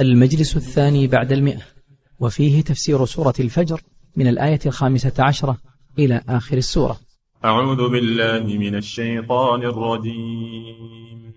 [0.00, 1.62] المجلس الثاني بعد المئة
[2.20, 3.80] وفيه تفسير سورة الفجر
[4.16, 5.58] من الآية الخامسة عشرة
[5.98, 6.96] إلى آخر السورة.
[7.44, 11.34] أعوذ بالله من الشيطان الرجيم.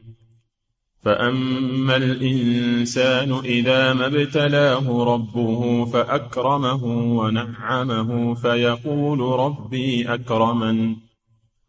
[1.02, 6.84] فأما الإنسان إذا ما ابتلاه ربه فأكرمه
[7.18, 10.96] ونعمه فيقول ربي أكرمن.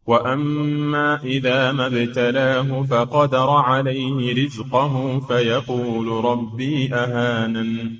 [0.09, 7.97] واما اذا ما ابتلاه فقدر عليه رزقه فيقول ربي اهانن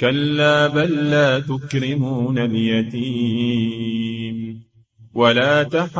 [0.00, 3.84] كلا بل لا تكرمون اليتيم
[5.14, 5.98] ولا تحاضون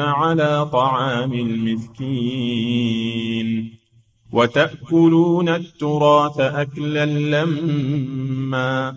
[0.00, 2.86] على طعام المسكين
[4.32, 8.96] وتاكلون التراث اكلا لما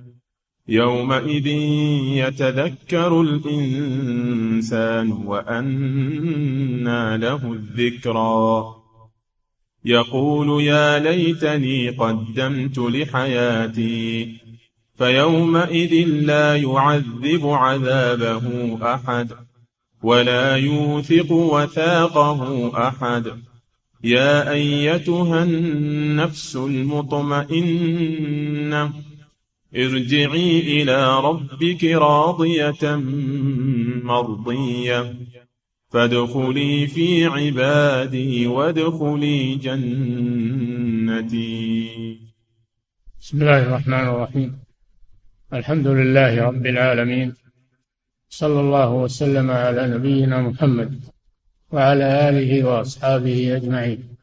[0.67, 1.47] يومئذ
[2.17, 8.75] يتذكر الإنسان وأنى له الذكرى.
[9.85, 14.37] يقول يا ليتني قدمت لحياتي
[14.97, 19.31] فيومئذ لا يعذب عذابه أحد
[20.03, 23.27] ولا يوثق وثاقه أحد.
[24.03, 27.51] يا أيتها النفس المطمئنة
[29.75, 32.95] ارجعي إلى ربك راضية
[34.03, 35.13] مرضية.
[35.89, 40.11] فادخلي في عبادي وادخلي جنتي.
[43.21, 44.59] بسم الله الرحمن الرحيم.
[45.53, 47.33] الحمد لله رب العالمين.
[48.29, 50.99] صلى الله وسلم على نبينا محمد
[51.71, 54.15] وعلى آله وأصحابه أجمعين.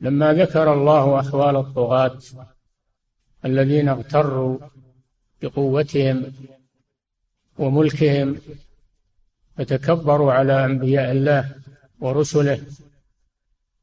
[0.00, 2.18] لما ذكر الله أحوال الطغاة
[3.44, 4.58] الذين اغتروا
[5.42, 6.32] بقوتهم
[7.58, 8.36] وملكهم
[9.56, 11.54] فتكبروا على أنبياء الله
[12.00, 12.60] ورسله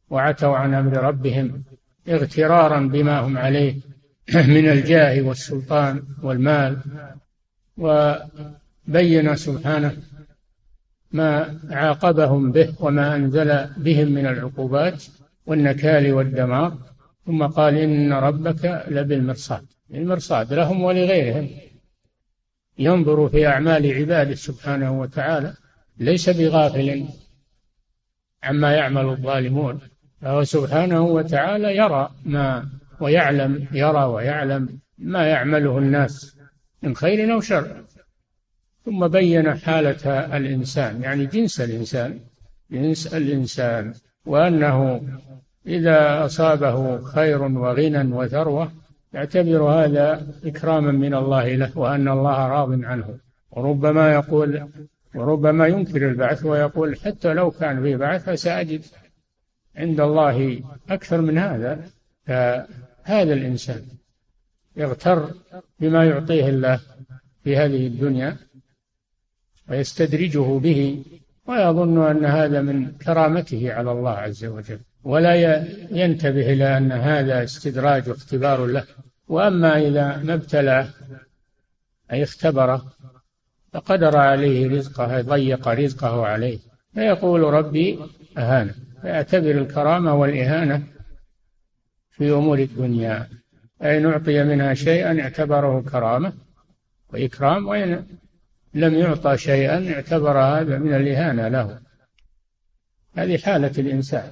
[0.10, 1.64] وعتوا عن أمر ربهم
[2.10, 3.76] اغترارا بما هم عليه
[4.56, 6.78] من الجاه والسلطان والمال
[7.78, 9.98] وبين سبحانه
[11.12, 15.04] ما عاقبهم به وما أنزل بهم من العقوبات
[15.46, 16.78] والنكال والدمار.
[17.26, 19.66] ثم قال إن ربك لبالمرصاد.
[19.94, 21.50] المرصاد لهم ولغيرهم.
[22.80, 25.54] ينظر في أعمال عباده سبحانه وتعالى.
[25.98, 27.06] ليس بغافل
[28.44, 29.80] عما يعمل الظالمون.
[30.22, 36.38] فهو سبحانه وتعالى يرى ما ويعلم يرى ويعلم ما يعمله الناس
[36.84, 37.84] من خير أو شر.
[38.86, 42.20] ثم بين حالة الإنسان يعني جنس الإنسان.
[42.72, 43.94] جنس الإنسان.
[44.26, 45.02] وأنه
[45.68, 48.72] إذا أصابه خير وغنى وثروة
[49.14, 53.18] يعتبر هذا إكراما من الله له وأن الله راض عنه.
[53.52, 54.70] وربما يقول
[55.16, 58.82] وربما ينكر البعث ويقول حتى لو كان في بعث فسأجد.
[59.76, 61.90] عند الله أكثر من هذا
[62.26, 63.82] فهذا الإنسان
[64.76, 65.30] يغتر
[65.80, 66.80] بما يعطيه الله
[67.44, 68.38] في هذه الدنيا
[69.70, 71.04] ويستدرجه به
[71.48, 74.80] ويظن أن هذا من كرامته على الله عز وجل.
[75.04, 78.86] ولا ينتبه إلى أن هذا استدراج واختبار له.
[79.28, 80.88] وأما إذا ما ابتلاه
[82.12, 82.94] أي اختبره
[83.74, 86.60] فقدر عليه رزقه ضيق رزقه عليه.
[86.94, 88.00] فيقول ربي
[88.38, 88.76] أهانة.
[89.02, 90.84] فيعتبر الكرامة والإهانة
[92.12, 93.28] في أمور الدنيا.
[93.84, 96.34] أي نعطي منها شيئا اعتبره كرامة
[97.14, 98.06] وإكرام وإن
[98.74, 101.80] لم يعطى شيئا اعتبر هذا من الإهانة له.
[103.18, 104.32] هذه حالة الإنسان.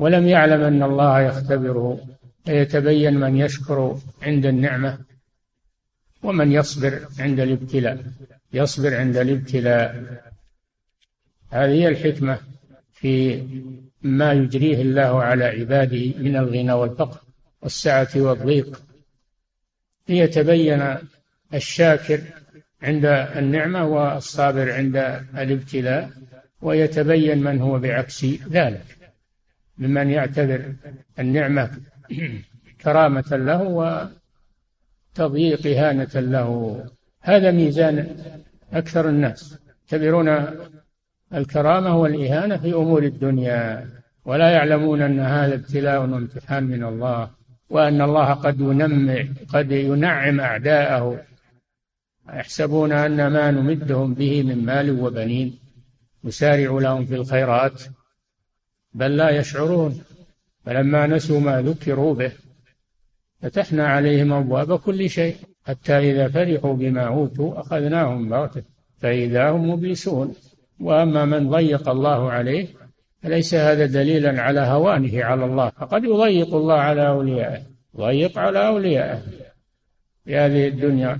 [0.00, 2.00] ولم يعلم أن الله يختبره
[2.44, 4.98] فيتبين من يشكر عند النعمة
[6.22, 8.04] ومن يصبر عند الابتلاء.
[8.52, 10.04] يصبر عند الابتلاء.
[11.50, 12.38] هذه هي الحكمة
[12.92, 13.42] في
[14.02, 17.20] ما يجريه الله على عباده من الغنى والفقر
[17.62, 18.82] والسعة والضيق.
[20.08, 20.96] ليتبين
[21.54, 22.20] الشاكر
[22.82, 23.04] عند
[23.36, 24.96] النعمة والصابر عند
[25.36, 26.10] الابتلاء
[26.62, 28.99] ويتبين من هو بعكس ذلك.
[29.80, 30.74] ممن يعتبر
[31.18, 31.70] النعمة
[32.84, 33.62] كرامة له
[35.16, 36.84] وتضييق إهانة له.
[37.20, 38.16] هذا ميزان
[38.72, 39.58] أكثر الناس.
[39.92, 40.46] يعتبرون
[41.34, 43.88] الكرامة والإهانة في أمور الدنيا
[44.24, 47.30] ولا يعلمون أن هذا ابتلاء وامتحان من الله
[47.70, 51.22] وأن الله قد ينمع قد ينعم أعداءه.
[52.28, 55.58] يحسبون أن ما نمدهم به من مال وبنين.
[56.24, 57.82] نسارع لهم في الخيرات.
[58.94, 60.02] بل لا يشعرون.
[60.64, 62.32] فلما نسوا ما ذكروا به
[63.42, 68.62] فتحنا عليهم أبواب كل شيء حتى إذا فرحوا بما أوتوا أخذناهم بغتة
[68.98, 70.34] فإذا هم مبلسون.
[70.80, 72.66] وأما من ضيق الله عليه
[73.22, 75.70] فليس هذا دليلا على هوانه على الله.
[75.70, 77.62] فقد يضيق الله على أوليائه.
[77.94, 79.22] يضيق على أوليائه
[80.24, 81.18] في هذه الدنيا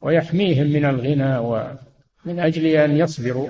[0.00, 3.48] ويحميهم من الغنى ومن أجل أن يصبروا.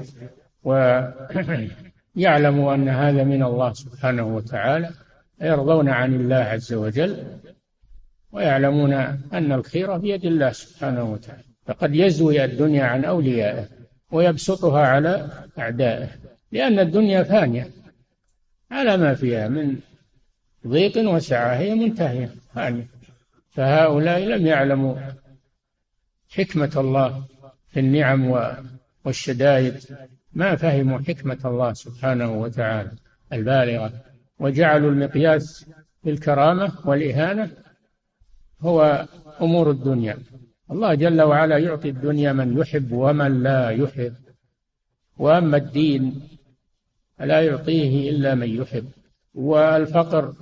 [2.19, 4.91] ويعلموا أن هذا من الله سبحانه وتعالى
[5.41, 7.39] يرضون عن الله عز وجل
[8.33, 8.93] ويعلمون
[9.33, 11.43] أن الخير بيد الله سبحانه وتعالى.
[11.67, 13.67] فقد يزوي الدنيا عن أوليائه
[14.13, 15.29] ويبسطها على
[15.59, 16.09] أعدائه
[16.53, 17.71] لأن الدنيا فانية
[18.71, 19.77] على ما فيها من
[20.67, 22.89] ضيق وسعة هي منتهية فانية.
[23.51, 24.97] فهؤلاء لم يعلموا
[26.29, 27.25] حكمة الله
[27.69, 28.35] في النعم
[29.05, 29.75] والشدائد
[30.33, 32.91] ما فهموا حكمة الله سبحانه وتعالى
[33.33, 33.93] البالغة
[34.41, 35.67] وجعلوا المقياس
[36.03, 37.51] في الكرامة والإهانة
[38.61, 39.09] هو
[39.41, 40.19] أمور الدنيا.
[40.71, 44.15] الله جل وعلا يعطي الدنيا من يحب ومن لا يحب
[45.19, 46.29] وأما الدين
[47.19, 48.89] فلا يعطيه إلا من يحب.
[49.35, 50.35] والفقر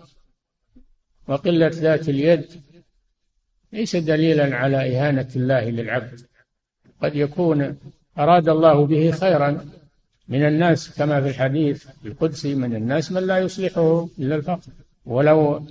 [1.29, 2.47] وقلة ذات اليد
[3.73, 6.21] ليس دليلا على إهانة الله للعبد
[7.03, 7.79] قد يكون
[8.19, 9.67] أراد الله به خيرا
[10.29, 14.73] من الناس كما في الحديث القدسي من الناس من لا يصلحه إلا الفقر.
[15.07, 15.67] ولو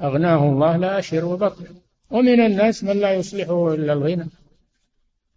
[0.00, 1.64] أغناه الله لأشر وبطر
[2.10, 4.26] ومن الناس من لا يصلحه إلا الغنى.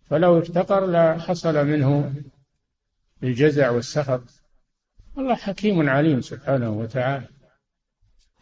[0.09, 2.13] فلو افتقر لحصل منه
[3.23, 4.23] الجزع والسخط.
[5.17, 7.27] الله حكيم عليم سبحانه وتعالى.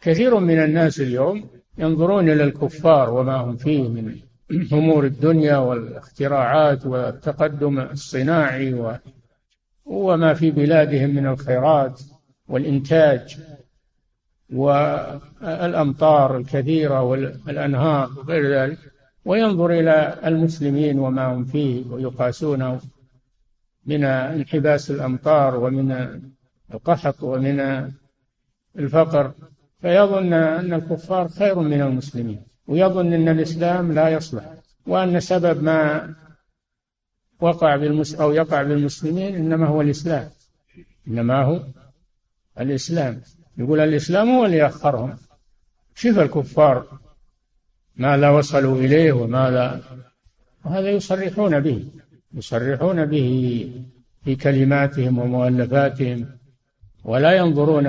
[0.00, 4.20] كثير من الناس اليوم ينظرون إلى الكفار وما هم فيه من
[4.72, 8.98] أمور الدنيا والاختراعات والتقدم الصناعي
[9.84, 12.00] وما في بلادهم من الخيرات
[12.48, 13.38] والإنتاج
[14.52, 18.78] والأمطار الكثيرة والأنهار وغير ذلك
[19.24, 22.80] وينظر إلى المسلمين وما هم فيه ويقاسونه
[23.86, 26.20] من انحباس الأمطار ومن
[26.74, 27.90] القحط ومن
[28.78, 29.32] الفقر
[29.80, 32.55] فيظن أن الكفار خير من المسلمين.
[32.68, 34.54] ويظن أن الإسلام لا يصلح
[34.86, 36.14] وأن سبب ما
[37.40, 40.30] وقع بالمس أو يقع بالمسلمين إنما هو الإسلام.
[41.08, 41.60] إنما هو
[42.60, 43.20] الإسلام.
[43.58, 45.16] يقول الإسلام هو اللي أخرهم
[45.94, 46.98] شوف الكفار
[47.96, 49.82] ماذا وصلوا إليه وماذا
[50.64, 51.84] وهذا يصرحون به
[52.34, 53.70] يصرحون به
[54.24, 56.26] في كلماتهم ومؤلفاتهم
[57.04, 57.86] ولا ينظرون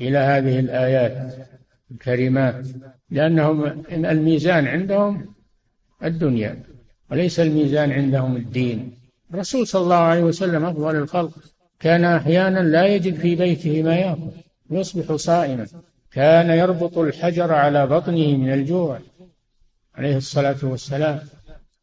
[0.00, 1.48] إلى هذه الآيات.
[1.90, 2.66] الكريمات
[3.10, 5.34] لأنهم الميزان عندهم
[6.04, 6.62] الدنيا
[7.10, 8.98] وليس الميزان عندهم الدين.
[9.34, 11.30] الرسول صلى الله عليه وسلم أفضل الخلق
[11.80, 14.30] كان أحيانا لا يجد في بيته ما يأكل
[14.70, 15.66] يصبح صائما
[16.12, 18.98] كان يربط الحجر على بطنه من الجوع
[19.94, 21.20] عليه الصلاة والسلام.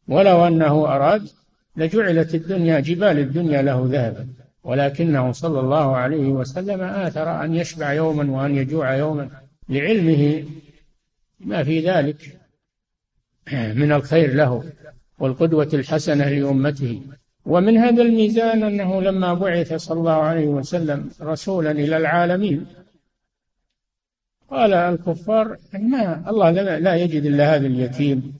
[0.08, 1.28] ولو أنه أراد
[1.76, 4.28] لجعلت الدنيا جبال الدنيا له ذهبا
[4.64, 9.30] ولكنه صلى الله عليه وسلم آثر أن يشبع يوما وأن يجوع يوما.
[9.72, 10.44] لعلمه
[11.40, 12.38] ما في ذلك
[13.52, 14.64] من الخير له
[15.18, 17.00] والقدوة الحسنة لأمته.
[17.46, 22.66] ومن هذا الميزان أنه لما بعث صلى الله عليه وسلم رسولا إلى العالمين
[24.50, 28.34] قال الكفار ما الله لا يجد إلا هذا اليتيم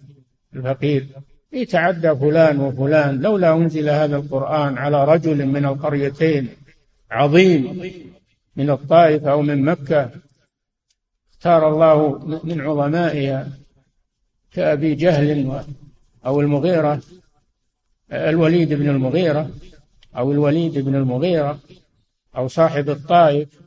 [0.56, 1.06] الفقير.
[1.52, 6.48] يتعدى فلان وفلان لولا أنزل هذا القرآن على رجل من القريتين
[7.10, 7.92] عظيم
[8.56, 10.10] من الطائف أو من مكة.
[11.42, 13.48] اختار الله من عظمائها
[14.52, 15.64] كأبي جهل
[16.26, 17.00] أو المغيرة
[18.12, 19.50] الوليد بن المغيرة
[20.16, 21.58] أو الوليد بن المغيرة
[22.36, 23.60] أو صاحب الطائف.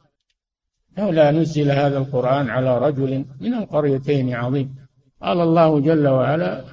[0.98, 4.76] لولا نزل هذا القرآن على رجل من القريتين عظيم.
[5.22, 6.64] قال الله جل وعلا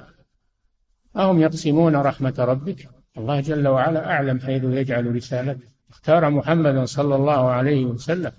[1.15, 5.67] أهم يقسمون رحمة ربك؟ الله جل وعلا أعلم حيث يجعل رسالته.
[5.89, 8.31] اختار محمدا صلى الله عليه وسلم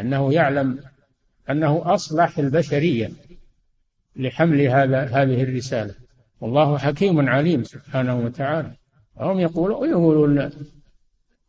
[0.00, 0.78] أنه يعلم
[1.50, 3.10] أنه أصلح البشرية
[4.16, 5.94] لحمل هذا هذه الرسالة.
[6.40, 8.70] والله حكيم عليم سبحانه وتعالى.
[9.20, 10.50] هم يقولون يقولون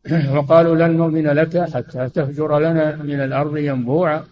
[0.36, 4.24] وقالوا لن نؤمن لك حتى تهجر لنا من الأرض ينبوعا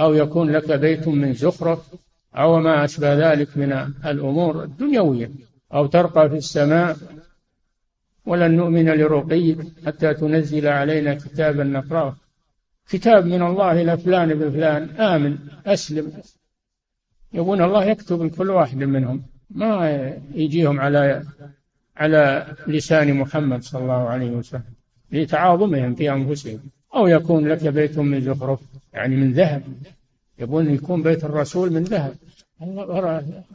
[0.00, 1.94] أو يكون لك بيت من زخرف
[2.36, 3.72] أو ما أشبه ذلك من
[4.06, 5.30] الأمور الدنيوية
[5.74, 6.96] أو ترقى في السماء.
[8.26, 12.16] ولن نؤمن لرقيك حتى تنزل علينا كتابا نقرأه.
[12.88, 16.12] كتاب من الله إلى فلان ابن فلان آمن أسلم.
[17.32, 19.90] يبون الله يكتب لكل واحد منهم ما
[20.34, 21.22] يجيهم على
[21.96, 24.62] على لسان محمد صلى الله عليه وسلم
[25.12, 26.60] لتعاظمهم في أنفسهم.
[26.94, 28.60] أو يكون لك بيت من زخرف
[28.92, 29.62] يعني من ذهب.
[30.38, 32.14] يبون يكون بيت الرسول من ذهب.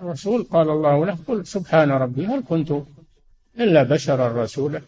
[0.02, 2.74] الرسول قال الله له قل سبحان ربي هل كنت
[3.60, 4.82] إلا بشرا رسولا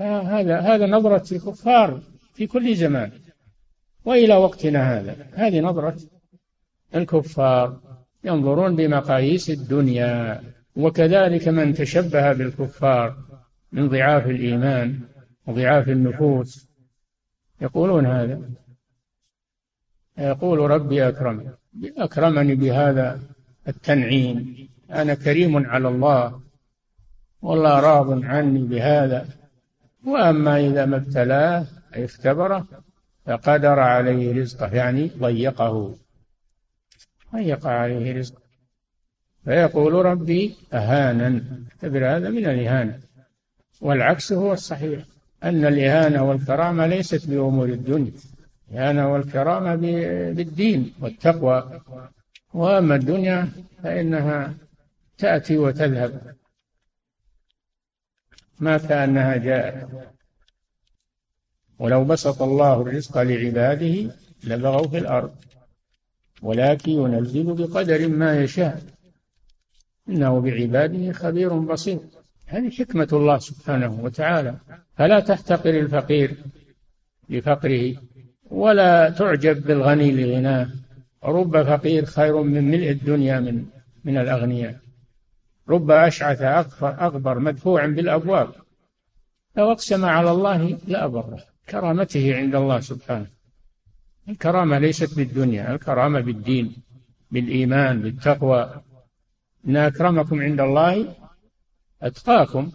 [0.00, 2.00] هذا هذا نظرة الكفار
[2.34, 3.10] في كل زمان.
[4.04, 5.16] وإلى وقتنا هذا.
[5.32, 5.96] هذه نظرة
[6.94, 7.80] الكفار
[8.24, 10.42] ينظرون بمقاييس الدنيا
[10.76, 13.16] وكذلك من تشبه بالكفار
[13.72, 15.00] من ضعاف الإيمان
[15.46, 16.68] وضعاف النفوس.
[17.60, 18.40] يقولون هذا.
[20.18, 21.50] يقول ربي أكرمني
[21.96, 23.20] أكرمني بهذا
[23.68, 24.68] التنعيم.
[24.90, 26.40] أنا كريم على الله
[27.42, 29.28] والله راض عني بهذا.
[30.06, 31.66] وأما إذا ما ابتلاه
[31.96, 32.66] أي اختبره
[33.26, 35.96] فقدر عليه رزقه يعني ضيقه.
[37.34, 38.42] ضيق عليه رزقه.
[39.44, 41.42] فيقول ربي أهانا.
[41.70, 43.00] اعتبر هذا من الإهانة
[43.80, 45.04] والعكس هو الصحيح
[45.44, 48.12] أن الإهانة والكرامة ليست بأمور الدنيا.
[48.70, 49.76] الإهانة والكرامة
[50.32, 51.80] بالدين والتقوى.
[52.54, 53.48] وأما الدنيا
[53.82, 54.54] فإنها
[55.18, 56.36] تأتي وتذهب.
[58.60, 59.88] ما كأنها جاءت.
[61.80, 65.30] ولو بسط الله الرزق لعباده لبغوا في الأرض.
[66.42, 68.82] ولكن ينزل بقدر ما يشاء.
[70.08, 71.98] إنه بعباده خبير بصير.
[72.46, 74.54] هذه حكمة الله سبحانه وتعالى.
[74.96, 76.36] فلا تحتقر الفقير
[77.28, 77.94] لفقره
[78.50, 80.68] ولا تعجب بالغني لغناه.
[81.24, 83.64] رب فقير خير من ملء الدنيا من
[84.04, 84.76] من الأغنياء.
[85.68, 86.42] رب أشعث
[86.82, 88.48] أكبر مدفوع بالأبواب.
[89.56, 91.49] لو أقسم على الله لأبره.
[91.70, 93.26] كرامته عند الله سبحانه.
[94.28, 96.76] الكرامة ليست بالدنيا الكرامة بالدين
[97.30, 98.82] بالإيمان بالتقوى.
[99.66, 101.14] إن أكرمكم عند الله
[102.02, 102.72] أتقاكم.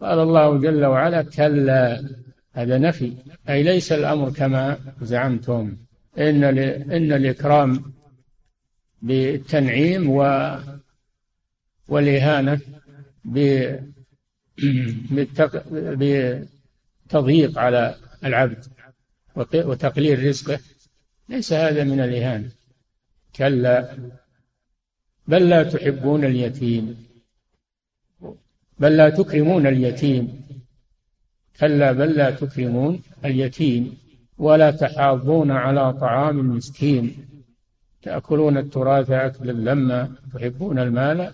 [0.00, 2.08] قال الله جل وعلا كلا
[2.52, 3.12] هذا نفي.
[3.48, 5.76] أي ليس الأمر كما زعمتم.
[6.18, 7.92] إن إن الإكرام
[9.02, 10.20] بالتنعيم و
[11.88, 12.60] والإهانة
[17.10, 17.94] بتضييق على
[18.26, 18.64] العبد
[19.54, 20.58] وتقليل رزقه
[21.28, 22.50] ليس هذا من الإهانة.
[23.36, 23.96] كلا
[25.26, 27.06] بل لا تحبون اليتيم.
[28.78, 30.46] بل لا تكرمون اليتيم.
[31.60, 33.98] كلا بل لا تكرمون اليتيم.
[34.38, 37.16] ولا تحاضون على طعام المسكين.
[38.02, 41.32] تأكلون التراث أكلا لما تحبون المال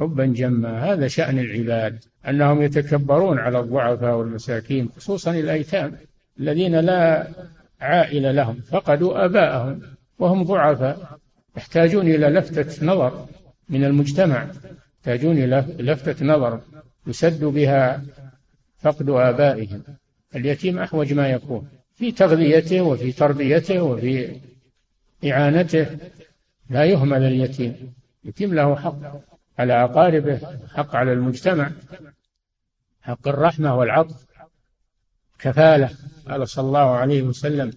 [0.00, 0.92] حبا جما.
[0.92, 5.96] هذا شأن العباد أنهم يتكبرون على الضعفاء والمساكين خصوصا الأيتام
[6.40, 7.28] الذين لا
[7.80, 9.82] عائل لهم فقدوا آباءهم
[10.18, 11.18] وهم ضعفاء
[11.56, 13.26] يحتاجون إلى لفتة نظر
[13.68, 14.46] من المجتمع
[14.98, 16.60] يحتاجون إلى لفتة نظر
[17.06, 18.02] يسد بها
[18.78, 19.82] فقد آبائهم.
[20.36, 24.36] اليتيم أحوج ما يكون في تغذيته وفي تربيته وفي
[25.24, 25.86] إعانته.
[26.70, 27.92] لا يهمل اليتيم
[28.24, 29.37] اليتيم له حق.
[29.58, 30.40] على أقاربه
[30.74, 31.70] حق على المجتمع
[33.02, 34.26] حق الرحمة والعطف
[35.38, 35.90] كفالة.
[36.28, 37.72] قال صلى الله عليه وسلم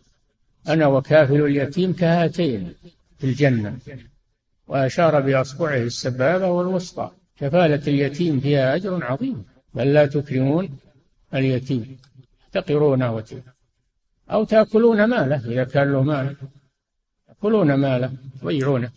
[0.68, 2.74] أنا وكافل اليتيم كهاتين
[3.18, 3.78] في الجنة.
[4.68, 7.12] وأشار بأصبعه السبابة والوسطى.
[7.38, 9.46] كفالة اليتيم فيها أجر عظيم.
[9.74, 10.80] بل لا تكرمون
[11.34, 11.98] اليتيم.
[12.52, 13.24] تقرونه
[14.32, 15.52] أو تأكلون ماله.
[15.52, 16.36] إذا كان له مال
[17.28, 18.12] تأكلون ماله.
[18.42, 18.92] تضيعونه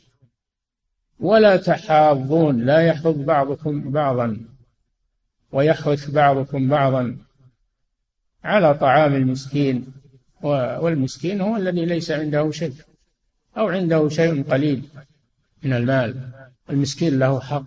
[1.20, 4.40] ولا تحاضون لا يحض بعضكم بعضا
[5.52, 7.16] ويحث بعضكم بعضا
[8.44, 9.86] على طعام المسكين
[10.42, 12.74] والمسكين هو الذي ليس عنده شيء
[13.58, 14.82] أو عنده شيء قليل
[15.62, 16.30] من المال.
[16.70, 17.64] المسكين له حق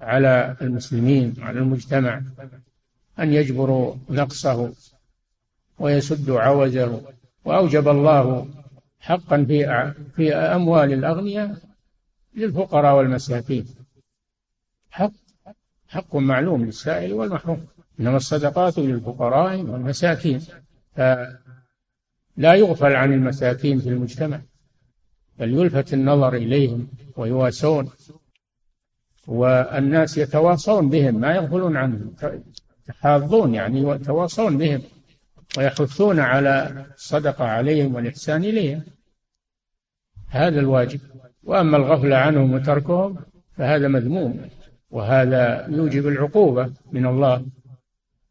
[0.00, 2.22] على المسلمين وعلى المجتمع
[3.18, 4.72] أن يجبروا نقصه
[5.78, 7.02] ويسدوا عوزه
[7.44, 8.48] وأوجب الله
[9.00, 11.69] حقا في في أموال الأغنياء
[12.34, 13.66] للفقراء والمساكين.
[14.90, 15.12] حق
[15.88, 17.66] حق معلوم للسائل والمحروم.
[18.00, 20.40] إنما الصدقات للفقراء والمساكين.
[20.96, 24.40] فلا يغفل عن المساكين في المجتمع
[25.38, 27.90] بل يلفت النظر إليهم ويواسون
[29.26, 32.14] والناس يتواصون بهم ما يغفلون عنهم
[32.88, 34.82] يتحاضون يعني يتواصون بهم
[35.58, 38.82] ويحثون على الصدقة عليهم والإحسان إليهم.
[40.28, 41.00] هذا الواجب.
[41.42, 43.16] وأما الغفلة عنهم وتركهم
[43.56, 44.40] فهذا مذموم
[44.90, 47.46] وهذا يوجب العقوبة من الله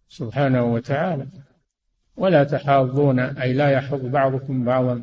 [0.07, 1.27] سبحانه وتعالى.
[2.17, 5.01] ولا تحاضون أي لا يحض بعضكم بعضا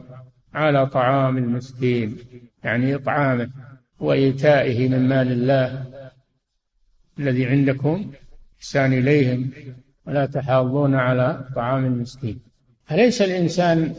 [0.55, 2.19] على طعام المسكين
[2.65, 3.51] يعني إطعامه
[4.01, 5.85] وإيتائه من مال الله
[7.19, 8.13] الذي عندكم
[8.59, 9.51] إحسان إليهم.
[10.07, 12.41] ولا تحاضون على طعام المسكين.
[12.85, 13.95] فليس الإنسان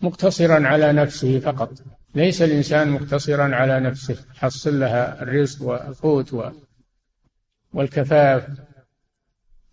[0.00, 1.93] مقتصرا على نفسه فقط.
[2.14, 6.52] ليس الإنسان مقتصرا على نفسه حصل لها الرزق والقوت
[7.72, 8.46] والكفاف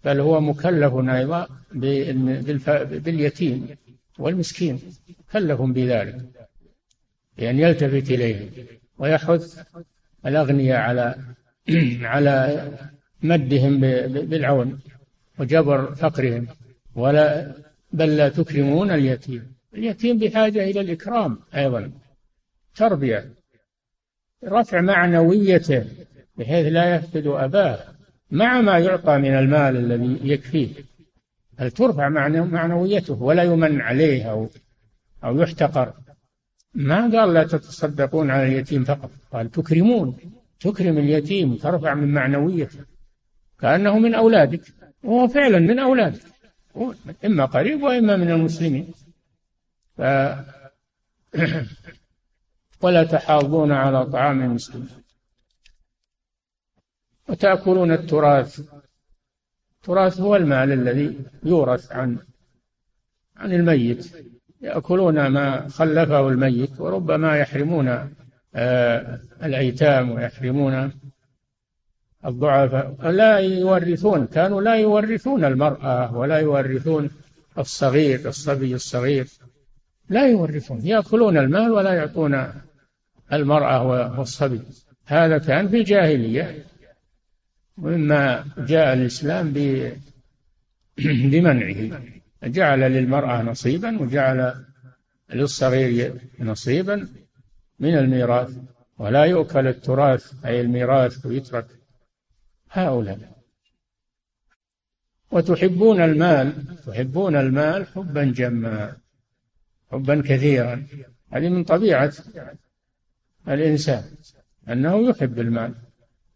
[0.05, 1.47] بل هو مكلف أيضا
[2.91, 3.67] باليتيم
[4.19, 4.79] والمسكين
[5.29, 6.17] مكلف بذلك
[7.37, 8.49] بأن يلتفت إليهم
[8.97, 9.59] ويحث
[10.25, 11.15] الأغنياء على
[12.13, 12.67] على
[13.23, 14.79] مدهم بالعون
[15.39, 16.47] وجبر فقرهم.
[16.95, 17.55] ولا
[17.93, 21.91] بل لا تكرمون اليتيم اليتيم بحاجة إلى الإكرام أيضا.
[22.75, 23.33] تربية
[24.43, 25.85] رفع معنويته
[26.37, 27.79] بحيث لا يفقد أباه
[28.31, 30.69] مع ما يعطى من المال الذي يكفيه.
[31.57, 32.09] هل ترفع
[32.43, 34.49] معنويته ولا يمن عليه أو
[35.23, 35.93] أو يحتقر؟
[36.73, 40.17] ما قال لا تتصدقون على اليتيم فقط قال تكرمون
[40.59, 42.79] تكرم اليتيم ترفع من معنويته.
[43.59, 44.61] كأنه من أولادك
[45.03, 46.21] وهو فعلا من أولادك
[47.25, 48.93] إما قريب وإما من المسلمين.
[49.97, 50.01] ف
[52.81, 54.89] ولا تحاضون على طعام المسلمين.
[57.29, 58.61] وتأكلون التراث.
[59.75, 62.17] التراث هو المال الذي يورث عن
[63.37, 64.31] عن الميت.
[64.61, 68.13] يأكلون ما خلفه الميت وربما يحرمون
[68.55, 70.91] آه، الأيتام ويحرمون
[72.25, 77.09] الضعفاء لا يورثون كانوا لا يورثون المرأة ولا يورثون
[77.57, 79.27] الصغير الصبي الصغير.
[80.09, 82.53] لا يورثون يأكلون المال ولا يعطون
[83.33, 84.61] المرأة والصبي.
[85.05, 86.65] هذا كان في الجاهلية.
[87.77, 89.53] ومما جاء الإسلام
[91.31, 92.01] بمنعه.
[92.43, 94.65] جعل للمرأة نصيبا وجعل
[95.33, 97.07] للصغير نصيبا
[97.79, 98.57] من الميراث.
[98.97, 101.67] ولا يؤكل التراث أي الميراث ويترك
[102.71, 103.31] هؤلاء.
[105.31, 106.53] وتحبون المال
[106.85, 108.97] تحبون المال حبا جما
[109.91, 110.87] حبا كثيرا.
[111.31, 112.13] هذه من طبيعة
[113.47, 114.03] الإنسان
[114.69, 115.73] أنه يحب المال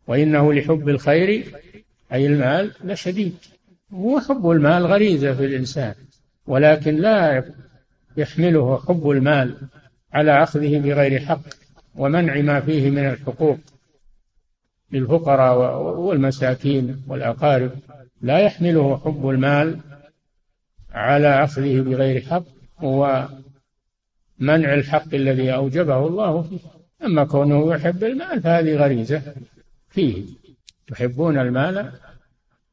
[0.07, 1.45] وإنه لحب الخير
[2.13, 3.35] أي المال لشديد.
[3.91, 5.95] وحب المال غريزة في الإنسان
[6.47, 7.43] ولكن لا
[8.17, 9.57] يحمله حب المال
[10.13, 11.41] على أخذه بغير حق
[11.95, 13.57] ومنع ما فيه من الحقوق.
[14.91, 17.71] للفقراء والمساكين والأقارب
[18.21, 19.79] لا يحمله حب المال
[20.91, 22.43] على أخذه بغير حق
[22.81, 23.29] ومنع
[24.73, 26.74] الحق الذي أوجبه الله فيه.
[27.03, 29.21] أما كونه يحب المال فهذه غريزة.
[29.89, 30.25] فيه
[30.87, 31.91] تحبون المال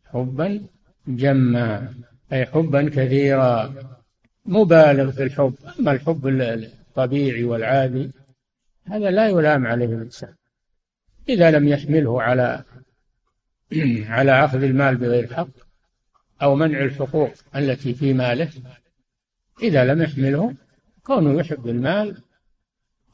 [0.04, 0.60] حبا
[1.08, 1.94] جما
[2.32, 3.74] أي حبا كثيرا
[4.46, 5.54] مبالغ في الحب.
[5.78, 8.10] أما الحب الطبيعي والعادي
[8.86, 10.34] هذا لا يلام عليه الإنسان.
[11.28, 12.64] إذا لم يحمله على
[14.16, 15.48] على أخذ المال بغير حق
[16.42, 18.50] أو منع الحقوق التي في ماله
[19.62, 20.54] إذا لم يحمله
[21.02, 22.22] كونه يحب المال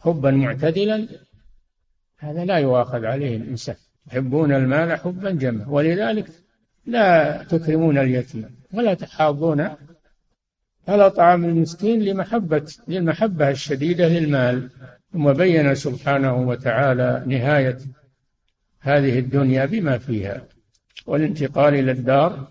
[0.01, 1.09] حبا معتدلا
[2.19, 3.77] هذا لا يؤاخذ عليه الإنسان.
[4.07, 6.27] يحبون المال حبا جما ولذلك
[6.87, 9.71] لا تكرمون اليتيم ولا تحاضون
[10.89, 14.71] على طعام المسكين لمحبة للمحبة الشديدة للمال.
[15.13, 17.79] ثم بين سبحانه وتعالى نهاية
[18.81, 20.43] هذه الدنيا بما فيها
[21.07, 22.49] والانتقال إلى الدار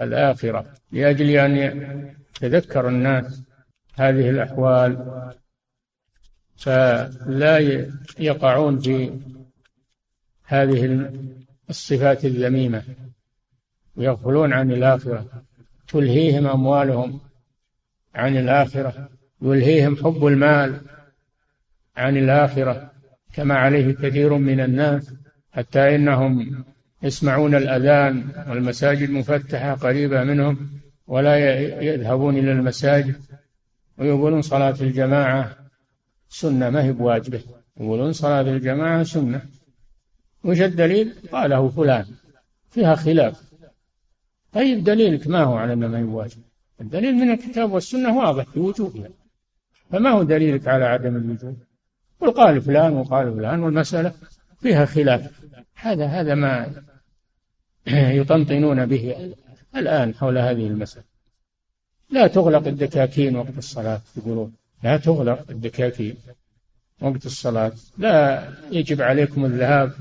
[0.00, 3.42] الآخرة لأجل أن يتذكر الناس
[3.94, 5.32] هذه الأحوال
[6.62, 7.58] فلا
[8.18, 9.12] يقعون في
[10.44, 11.10] هذه
[11.70, 12.82] الصفات الذميمة
[13.96, 15.26] ويغفلون عن الآخرة
[15.88, 17.20] تلهيهم أموالهم
[18.14, 19.08] عن الآخرة
[19.42, 20.80] يلهيهم حب المال
[21.96, 22.90] عن الآخرة
[23.34, 25.14] كما عليه كثير من الناس
[25.52, 26.64] حتى إنهم
[27.02, 30.70] يسمعون الأذان والمساجد مفتحة قريبة منهم
[31.06, 33.16] ولا يذهبون إلى المساجد
[33.98, 35.61] ويقولون صلاة الجماعة
[36.32, 37.40] سنة ما هي بواجبة؟
[37.80, 39.42] يقولون صلاة الجماعة سنة.
[40.44, 42.06] وش الدليل؟ قاله فلان.
[42.70, 43.52] فيها خلاف.
[44.52, 46.42] طيب دليلك ما هو على أنه ما هي بواجبة؟
[46.80, 49.08] الدليل من الكتاب والسنة واضح في وجوبها
[49.90, 51.56] فما هو دليلك على عدم الوجوب؟
[52.20, 54.12] قل قال فلان وقال فلان والمسألة
[54.60, 55.42] فيها خلاف.
[55.74, 56.82] هذا هذا ما
[58.20, 59.34] يطنطنون به
[59.76, 61.04] الآن حول هذه المسألة.
[62.10, 64.61] لا تغلق الدكاكين وقت الصلاة يقولون.
[64.82, 66.16] لا تغلق الدكاكين
[67.00, 67.72] وقت الصلاة.
[67.98, 69.92] لا يجب عليكم الذهاب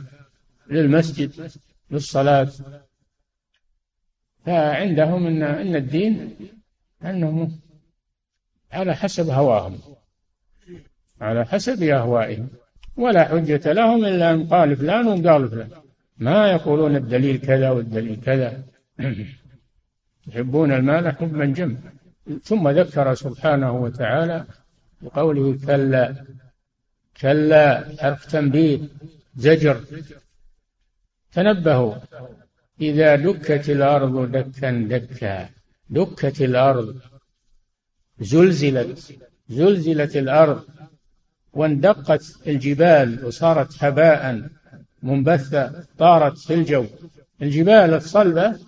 [0.70, 1.52] للمسجد
[1.92, 2.50] للصلاة.
[4.46, 6.36] فعندهم ان إن الدين
[7.04, 7.60] أنهم
[8.72, 9.80] على حسب هواهم
[11.22, 12.50] على حسب أهوائهم.
[12.98, 15.70] ولا حجة لهم إلا أن قال فلان وقال فلان.
[16.18, 18.64] ما يقولون الدليل كذا والدليل كذا.
[20.28, 21.78] يحبون المال حبا جما
[22.44, 24.46] ثم ذكر سبحانه وتعالى
[25.02, 26.26] بقوله كلا
[27.22, 28.80] كلا حرف تنبيه
[29.36, 29.82] زجر.
[31.32, 31.96] تنبهوا
[32.82, 35.50] إذا دكت الأرض دكا دكا
[35.90, 37.00] دكت الأرض
[38.20, 40.64] زلزلت زلزلت الأرض
[41.54, 44.50] واندقت الجبال وصارت هباء
[45.04, 46.86] منبثة طارت في الجو.
[47.42, 48.60] الجبال الصلبة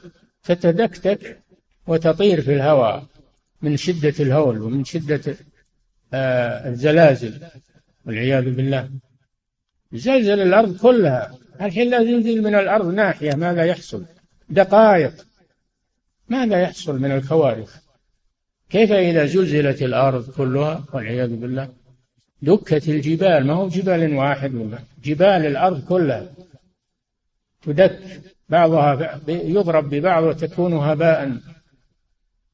[0.44, 1.40] تتدكتك
[1.88, 3.06] وتطير في الهواء
[3.62, 5.36] من شدة الهول ومن شدة
[6.14, 7.40] الزلازل
[8.06, 8.90] والعياذ بالله.
[9.94, 14.06] زلزل الأرض كلها الحين لا زلزل من الأرض ناحية ماذا يحصل.
[14.50, 15.26] دقائق
[16.30, 17.76] ماذا يحصل من الكوارث.
[18.70, 21.70] كيف إذا زلزلت الأرض كلها؟ والعياذ بالله.
[22.42, 26.26] دكت الجبال ما هو جبال واحد ولا؟ جبال الأرض كلها.
[27.62, 31.38] تدك بعضها يضرب ببعض وتكون هباء.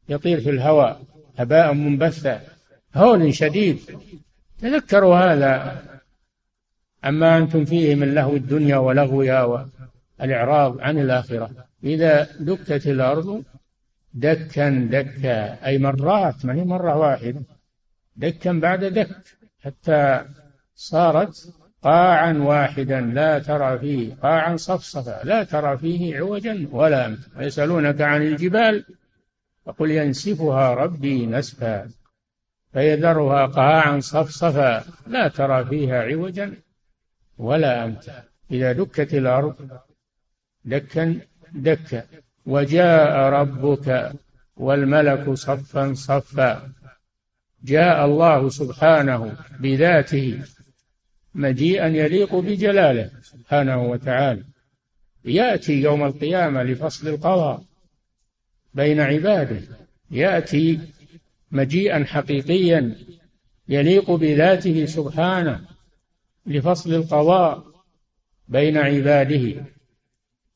[0.09, 1.01] يطير في الهواء
[1.37, 2.41] هباء منبثا
[2.95, 3.79] هول شديد.
[4.61, 5.83] تذكروا هذا.
[7.05, 9.43] أما أنتم فيه من لهو الدنيا ولغوها
[10.19, 11.49] والإعراض عن الآخرة.
[11.83, 13.43] إذا دكت الأرض
[14.13, 15.65] دكا دكا.
[15.65, 17.41] أي مرات ما هي مرة واحدة.
[18.15, 19.09] دكا بعد دك.
[19.63, 20.25] حتى
[20.75, 23.01] صارت قاعا واحدا.
[23.01, 28.85] لا ترى فيه قاعا صفصفا لا ترى فيه عوجا ولا أمتا ويسألونك عن الجبال.
[29.65, 31.89] فقل ينسفها ربي نسفا.
[32.73, 36.53] فيذرها قاعا صفصفا لا ترى فيها عوجا
[37.37, 38.23] ولا أمتا.
[38.51, 39.55] إذا دكت الأرض
[40.65, 41.19] دكا
[41.53, 42.03] دكا.
[42.45, 44.11] وجاء ربك
[44.57, 46.71] والملك صفا صفا.
[47.63, 50.41] جاء الله سبحانه بذاته
[51.35, 54.43] مجيئا يليق بجلاله سبحانه وتعالى.
[55.25, 57.63] يأتي يوم القيامة لفصل القضاء
[58.73, 59.61] بين عباده.
[60.11, 60.79] يأتي
[61.51, 62.95] مجيئا حقيقيا
[63.69, 65.61] يليق بذاته سبحانه
[66.45, 67.63] لفصل القضاء
[68.47, 69.65] بين عباده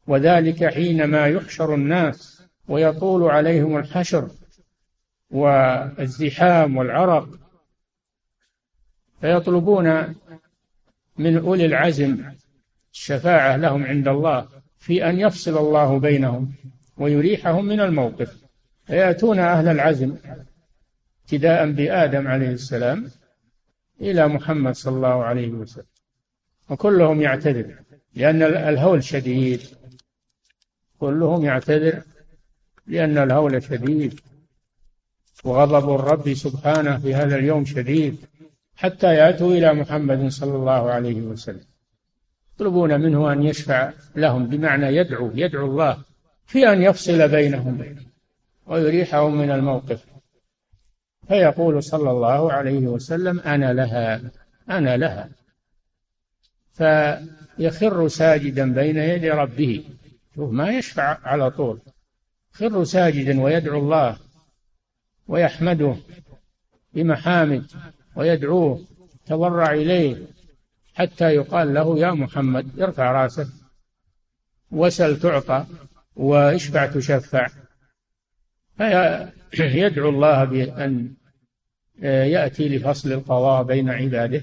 [0.07, 4.29] وذلك حينما يحشر الناس ويطول عليهم الحشر
[5.31, 7.29] والزحام والعرق.
[9.21, 10.15] فيطلبون
[11.17, 12.23] من أولي العزم
[12.93, 16.53] الشفاعة لهم عند الله في أن يفصل الله بينهم
[16.97, 18.43] ويريحهم من الموقف
[18.85, 20.15] فيأتون أهل العزم
[21.23, 23.11] ابتداء بآدم عليه السلام
[24.01, 25.85] إلى محمد صلى الله عليه وسلم.
[26.69, 27.75] وكلهم يعتذر
[28.15, 29.61] لأن الهول شديد.
[30.99, 32.01] كلهم يعتذر
[32.87, 34.19] لأن الهول شديد.
[35.43, 38.17] وغضب الرب سبحانه في هذا اليوم شديد
[38.75, 41.65] حتى يأتوا إلى محمد صلى الله عليه وسلم.
[42.55, 45.97] يطلبون منه أن يشفع لهم بمعنى يدعو يدعو الله
[46.45, 47.95] في أن يفصل بينهم
[48.67, 50.12] ويريحهم من الموقف.
[51.27, 54.21] فيقول صلى الله عليه وسلم أنا لها
[54.69, 55.29] أنا لها.
[56.73, 59.83] فيخر ساجدا بين يدي ربه.
[60.35, 61.81] شوف ما يشفع على طول.
[62.51, 64.17] خر ساجدا ويدعو الله
[65.27, 65.95] ويحمده
[66.93, 67.65] بمحامد
[68.15, 68.85] ويدعوه
[69.25, 70.17] تضرع إليه
[70.95, 73.47] حتى يقال له يا محمد ارفع رأسك.
[74.71, 75.65] وسل تعطى
[76.15, 77.47] واشفع تشفع.
[79.53, 81.13] فيدعو الله بأن
[82.03, 84.41] يأتي لفصل القضاء بين عباده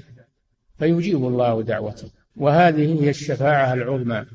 [0.78, 2.10] فيجيب الله دعوته.
[2.36, 4.26] وهذه هي الشفاعة العظمى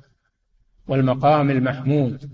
[0.87, 2.29] والمقام المحمود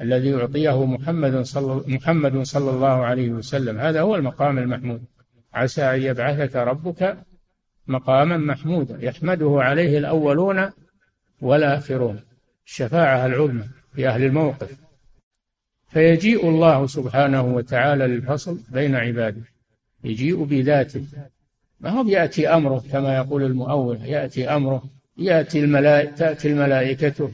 [0.00, 3.78] الذي يعطيه محمد صلى محمد صلى الله عليه وسلم.
[3.78, 5.04] هذا هو المقام المحمود.
[5.52, 7.18] عسى أن يبعثك ربك
[7.86, 10.70] مقاما محمودا يحمده عليه الأولون
[11.40, 12.20] والآخرون.
[12.66, 14.89] الشفاعة العظمى في أهل الموقف.
[15.90, 19.42] فيجيء الله سبحانه وتعالى للفصل بين عباده.
[20.04, 21.04] يجيء بذاته.
[21.80, 23.98] ما هو يأتي أمره كما يقول المؤول.
[24.04, 24.82] يأتي أمره
[25.18, 27.30] يأتي الملائكة تأتي الملائكة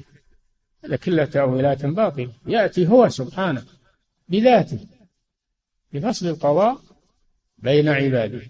[0.85, 2.33] هذا كله تأويلات باطلة.
[2.47, 3.63] يأتي هو سبحانه
[4.29, 4.79] بذاته
[5.93, 6.79] بفصل القضاء
[7.59, 8.41] بين عباده.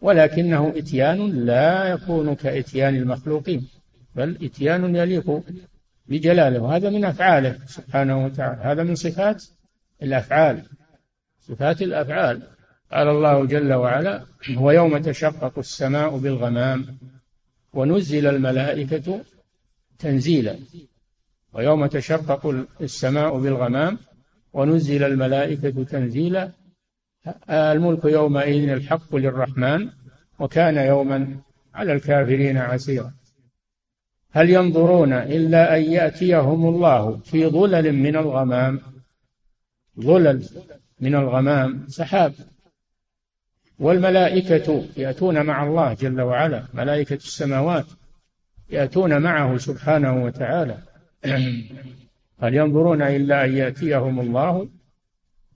[0.00, 3.68] ولكنه إتيان لا يكون كإتيان المخلوقين
[4.14, 5.42] بل إتيان يليق
[6.08, 6.62] بجلاله.
[6.62, 8.62] وهذا من أفعاله سبحانه وتعالى.
[8.62, 9.44] هذا من صفات
[10.02, 10.62] الأفعال.
[11.40, 12.42] صفات الأفعال.
[12.92, 14.24] قال الله جل وعلا
[14.56, 16.98] ويوم تشقق السماء بالغمام
[17.72, 18.26] ونزل
[24.52, 26.50] ونزل الملائكة تنزيلا.
[27.50, 29.90] الملك يومئذ الحق للرحمن
[30.38, 31.36] وكان يوما
[31.74, 33.12] على الكافرين عسيرا.
[34.32, 38.80] هل ينظرون إلا أن يأتيهم الله في ظلل من الغمام؟
[40.00, 40.48] ظلل
[41.00, 42.34] من الغمام سحاب.
[43.78, 47.86] والملائكة يأتون مع الله جل وعلا ملائكة السماوات
[48.70, 50.78] يأتون معه سبحانه وتعالى.
[52.42, 54.68] هل ينظرون إلا أن يأتيهم الله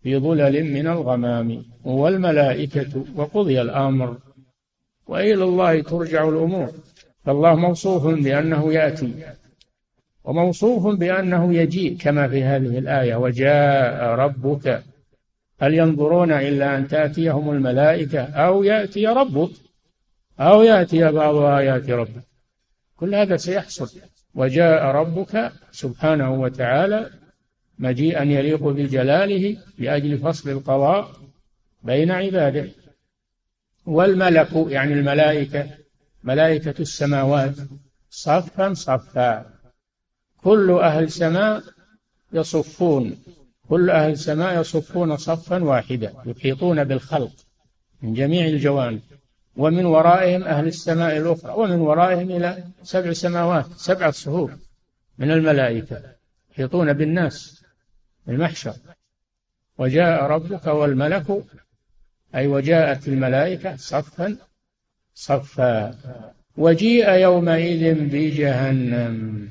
[0.03, 4.17] في ظلل من الغمام؟ والملائكة وقضي الأمر
[5.07, 6.73] وإلى الله ترجع الأمور.
[7.25, 9.15] فالله موصوف بأنه يأتي
[10.25, 14.83] وموصوف بأنه يجيء كما في هذه الآية وجاء ربك.
[15.61, 19.51] هل ينظرون إلا أن تأتيهم الملائكة؟ أو يأتي ربك
[20.41, 22.23] أو يأتي بعض آيات ربك.
[22.97, 24.01] كل هذا سيحصل.
[24.35, 27.11] وجاء ربك سبحانه وتعالى
[27.79, 31.11] مجيئا يليق بجلاله لأجل فصل القضاء
[31.83, 32.69] بين عباده.
[33.87, 35.82] والملك يعني الملائكة.
[36.25, 37.55] ملائكة السماوات
[38.11, 39.47] صفا صفا.
[40.37, 41.63] كل أهل سماء
[42.33, 43.17] يصفون
[43.69, 47.33] كل أهل السماء يصفون صفا واحدا يحيطون بالخلق
[48.03, 49.01] من جميع الجوانب.
[49.57, 54.59] ومن ورائهم أهل السماء الأخرى ومن ورائهم إلى سبع سماوات سبعة صهور
[55.19, 56.03] من الملائكة
[56.53, 57.65] يحيطون بالناس
[58.29, 58.75] المحشر
[59.79, 61.45] وجاء ربك والملك
[62.35, 64.37] أي وجاءت الملائكة صفا
[65.15, 65.95] صفا.
[66.57, 69.49] وجيء يومئذ بجهنم.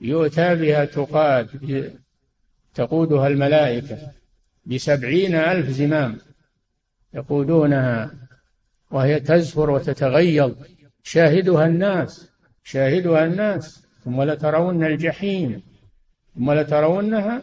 [0.00, 1.48] يؤتى بها تقاد
[2.74, 3.98] تقودها الملائكة
[4.66, 6.18] بسبعين ألف زمام
[7.14, 8.10] يقودونها
[8.90, 10.54] وهي تزفر وتتغيظ.
[11.02, 12.30] شاهدها الناس
[12.64, 13.86] شاهدها الناس.
[14.04, 15.62] ثم لترون الجحيم
[16.34, 17.42] ثم لترونها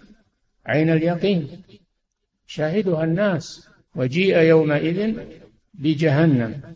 [0.65, 1.63] عين اليقين.
[2.47, 3.69] شاهدها الناس.
[3.95, 5.13] وجيء يومئذ
[5.73, 6.75] بجهنم.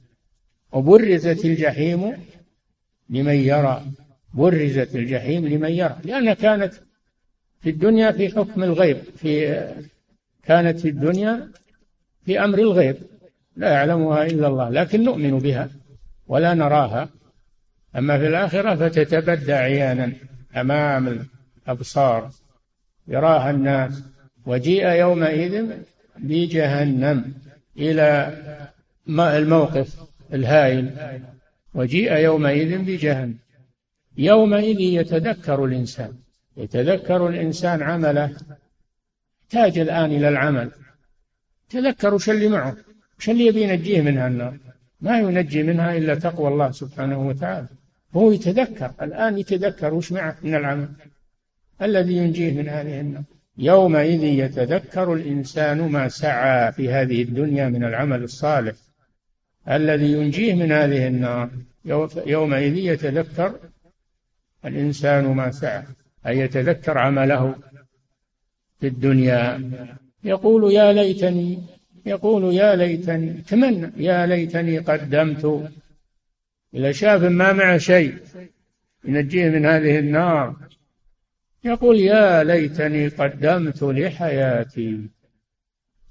[0.71, 2.13] وبرزت الجحيم
[3.09, 3.83] لمن يرى.
[4.33, 5.97] برزت الجحيم لمن يرى.
[6.03, 6.73] لأنها كانت
[7.61, 9.63] في الدنيا في حكم الغيب في
[10.43, 11.51] كانت في الدنيا
[12.25, 12.95] في أمر الغيب.
[13.55, 15.69] لا يعلمها إلا الله لكن نؤمن بها
[16.27, 17.09] ولا نراها.
[17.95, 20.13] أما في الآخرة فتتبدى عيانا
[20.55, 21.25] أمام
[21.67, 22.31] الأبصار
[23.07, 24.03] يراها الناس.
[24.45, 25.65] وجيء يومئذ
[26.17, 27.33] بجهنم
[27.77, 28.37] إلى
[29.09, 30.06] الموقف.
[30.33, 30.91] الهائل
[31.73, 33.37] وجيء يومئذ بجهنم
[34.17, 36.13] يومئذ يتذكر الإنسان
[36.57, 38.35] يتذكر الإنسان عمله.
[39.43, 40.71] يحتاج الآن إلى العمل.
[41.69, 42.75] تذكر وش اللي معه
[43.19, 44.57] وش اللي يبي ينجيه منها النار.
[45.01, 47.67] ما ينجي منها إلا تقوى الله سبحانه وتعالى.
[48.15, 50.89] هو يتذكر الآن يتذكر وش معه من العمل؟
[51.81, 53.23] الذي ينجيه من هذه النار.
[53.57, 58.75] يومئذ يتذكر الإنسان ما سعى في هذه الدنيا من العمل الصالح.
[59.69, 61.49] الذي ينجيه من هذه النار.
[62.25, 63.55] يومئذ يتذكر
[64.65, 65.83] الإنسان ما سعى
[66.27, 67.55] أي يتذكر عمله
[68.79, 69.71] في الدنيا.
[70.23, 71.63] يقول يا ليتني
[72.05, 75.71] يقول يا ليتني تمنى يا ليتني قدمت.
[76.73, 78.15] إذا شاف ما معه شيء
[79.05, 80.55] ينجيه من هذه النار.
[81.63, 85.01] يقول يا ليتني قدمت لحياتي.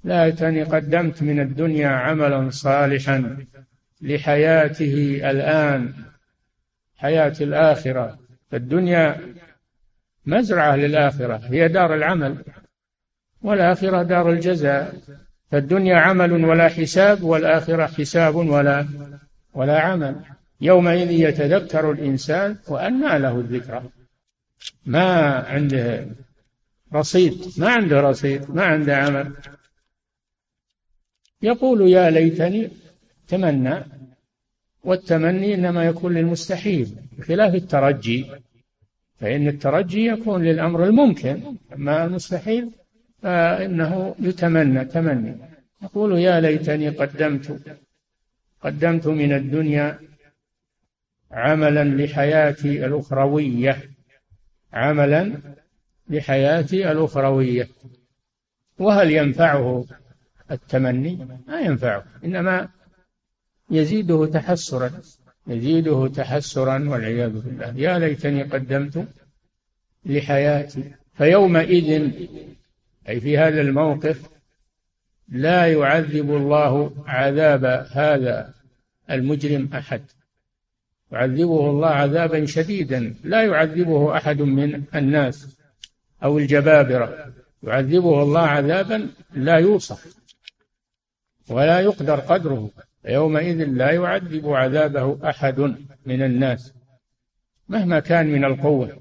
[0.07, 3.37] ليتني قدمت من الدنيا عملا صالحا
[4.01, 5.93] لحياته الآن
[6.97, 8.19] حياة الآخرة.
[8.51, 9.17] فالدنيا
[10.25, 12.35] مزرعة للآخرة هي دار العمل
[13.41, 14.93] والآخرة دار الجزاء.
[15.51, 18.87] فالدنيا عمل ولا حساب والآخرة حساب ولا
[19.53, 20.15] ولا عمل.
[20.61, 23.83] يومئذ يتذكر الإنسان وأنى له الذكرى.
[24.85, 26.07] ما عنده
[26.93, 29.33] رصيد ما عنده رصيد ما عنده عمل.
[31.41, 32.69] يقول يا ليتني
[33.27, 33.83] تمنى
[34.83, 38.25] والتمني إنما يكون للمستحيل بخلاف الترجي
[39.19, 42.71] فإن الترجي يكون للأمر الممكن أما المستحيل
[43.21, 45.37] فإنه يتمنى تمني.
[45.83, 47.77] يقول يا ليتني قدمت
[48.61, 49.99] قدمت من الدنيا
[51.31, 53.83] عملا لحياتي الأخروية
[54.73, 55.33] عملا
[56.09, 57.67] لحياتي الأخروية.
[58.79, 59.85] وهل ينفعه
[60.51, 62.69] التمني ما ينفعه إنما
[63.71, 64.91] يزيده تحسرا
[65.47, 67.73] يزيده تحسرا والعياذ بالله.
[67.75, 69.07] يا ليتني قدمت
[70.05, 72.11] لحياتي فيومئذ
[73.09, 74.29] أي في هذا الموقف
[75.29, 78.53] لا يعذب الله عذاب هذا
[79.11, 80.01] المجرم أحد.
[81.11, 85.57] يعذبه الله عذابا شديدا لا يعذبه أحد من الناس
[86.23, 87.33] أو الجبابرة.
[87.63, 90.17] يعذبه الله عذابا لا يوصف.
[91.49, 92.71] ولا يقدر قدره.
[93.05, 95.59] يومئذ لا يعذب عذابه أحد
[96.05, 96.73] من الناس.
[97.69, 98.99] مهما كان من القوة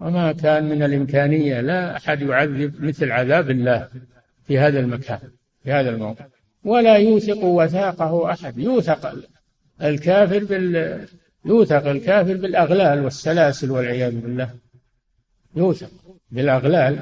[0.00, 3.88] وما كان من الإمكانية لا أحد يعذب مثل عذاب الله
[4.44, 5.18] في هذا المكان
[5.64, 6.26] في هذا الموقع
[6.64, 8.58] ولا يوثق وثاقه أحد.
[8.58, 9.14] يوثق
[9.82, 11.06] الكافر بال
[11.44, 14.50] يوثق الكافر بالأغلال والسلاسل والعياذ بالله.
[15.56, 15.90] يوثق
[16.30, 16.98] بالأغلال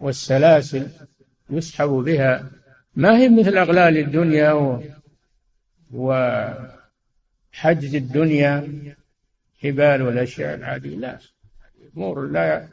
[0.00, 0.86] والسلاسل
[1.50, 2.50] يسحب بها
[2.94, 4.82] ما هي مثل أغلال الدنيا و...
[5.92, 8.68] وحجز الدنيا؟
[9.62, 10.96] حبال والأشياء العادية.
[10.96, 11.18] لا
[11.96, 12.68] أمور لا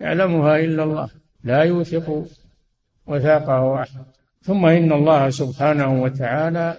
[0.00, 1.10] يعلمها إلا الله.
[1.44, 2.26] لا يوثق
[3.06, 4.04] وثاقه أحد.
[4.42, 6.76] ثم إن الله سبحانه وتعالى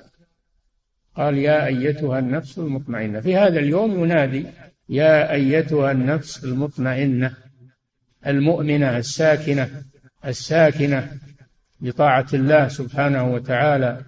[1.16, 3.20] قال يا أيتها النفس المطمئنة.
[3.20, 4.46] في هذا اليوم ينادي
[4.90, 7.34] يا أيتها النفس المطمئنة
[8.28, 9.84] المؤمنة الساكنة
[10.26, 11.18] الساكنة.
[11.84, 14.02] بطاعة الله سبحانه وتعالى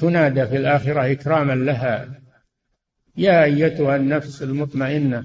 [0.00, 2.08] تنادى في الآخرة إكراما لها.
[3.16, 5.24] يا أيتها النفس المطمئنة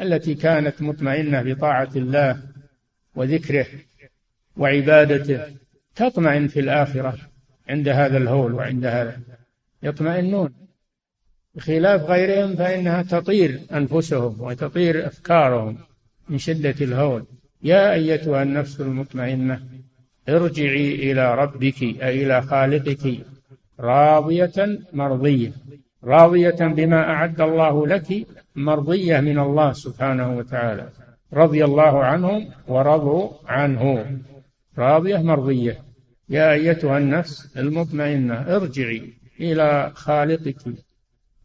[0.00, 2.42] التي كانت مطمئنة بطاعة الله
[3.14, 3.66] وذكره
[4.56, 5.40] وعبادته
[5.94, 7.18] تطمئن في الآخرة
[7.68, 9.20] عند هذا الهول وعند هذا.
[9.82, 10.54] يطمئنون.
[11.54, 15.78] بخلاف غيرهم فإنها تطير أنفسهم وتطير أفكارهم
[16.28, 17.26] من شدة الهول.
[17.62, 19.77] يا أيتها النفس المطمئنة
[20.28, 23.26] ارجعي إلى ربك أي إلى خالقك
[23.80, 25.52] راضية مرضية.
[26.04, 30.88] راضية بما أعد الله لك مرضية من الله سبحانه وتعالى.
[31.32, 34.06] رضي الله عنهم ورضوا عنه.
[34.78, 35.78] راضية مرضية.
[36.28, 40.62] يا أيتها النفس المطمئنة ارجعي إلى خالقك.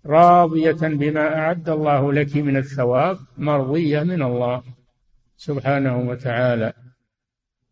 [0.05, 4.61] راضية بما أعد الله لك من الثواب مرضية من الله
[5.37, 6.73] سبحانه وتعالى.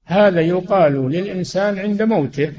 [0.05, 2.53] هذا يقال للإنسان عند موته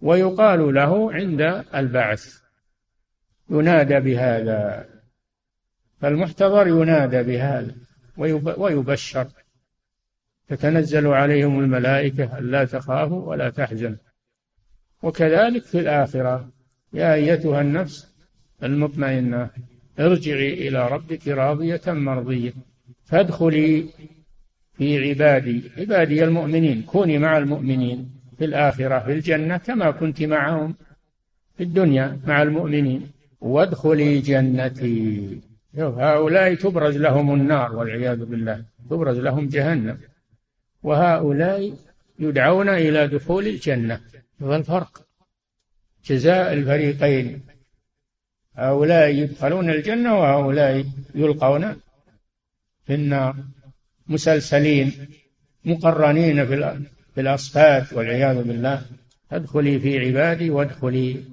[0.00, 2.40] ويقال له عند البعث.
[3.50, 4.88] ينادى بهذا
[6.00, 7.74] فالمحتضر ينادى بهذا
[8.56, 9.26] ويبشر.
[10.48, 13.96] تتنزل عليهم الملائكة ألا تخافوا ولا تحزنوا
[15.02, 16.48] وكذلك في الآخرة
[16.92, 18.14] يا أيتها النفس
[18.62, 19.50] المطمئنة
[20.00, 22.52] ارجعي إلى ربك راضية مرضية
[23.04, 23.88] فادخلي
[24.78, 25.62] في عبادي.
[25.78, 30.74] عبادي المؤمنين كوني مع المؤمنين في الآخرة في الجنة كما كنت معهم
[31.56, 33.10] في الدنيا مع المؤمنين.
[33.40, 35.40] وادخلي جنتي.
[35.78, 38.64] هؤلاء تبرز لهم النار والعياذ بالله.
[38.90, 39.98] تبرز لهم جهنم.
[40.82, 41.74] وهؤلاء
[42.18, 44.00] يدعون إلى دخول الجنة.
[44.42, 45.06] هذا الفرق.
[46.06, 47.40] جزاء الفريقين.
[48.56, 50.84] هؤلاء يدخلون الجنة وهؤلاء
[51.14, 51.76] يلقون
[52.86, 53.36] في النار.
[54.08, 54.92] مسلسلين
[55.64, 56.46] مقرنين
[57.14, 58.82] في الأصفاد والعياذ بالله.
[59.32, 61.24] ادخلي في عبادي وادخلي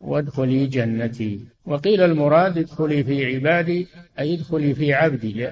[0.00, 1.40] وادخلي جنتي.
[1.64, 5.48] وقيل المراد ادخلي في عبادي أي ادخلي في عبدي.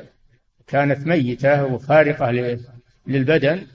[0.66, 2.30] كانت ميتة وفارقة
[3.06, 3.66] للبدن.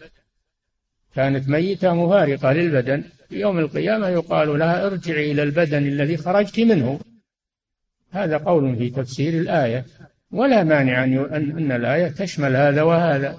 [1.15, 3.03] كانت ميتة مفارقة للبدن.
[3.29, 6.99] في يوم القيامة يقال لها ارجعي إلى البدن الذي خرجت منه.
[8.11, 9.85] هذا قول في تفسير الآية.
[10.33, 13.37] ولا مانع أن أن الآية تشمل هذا وهذا.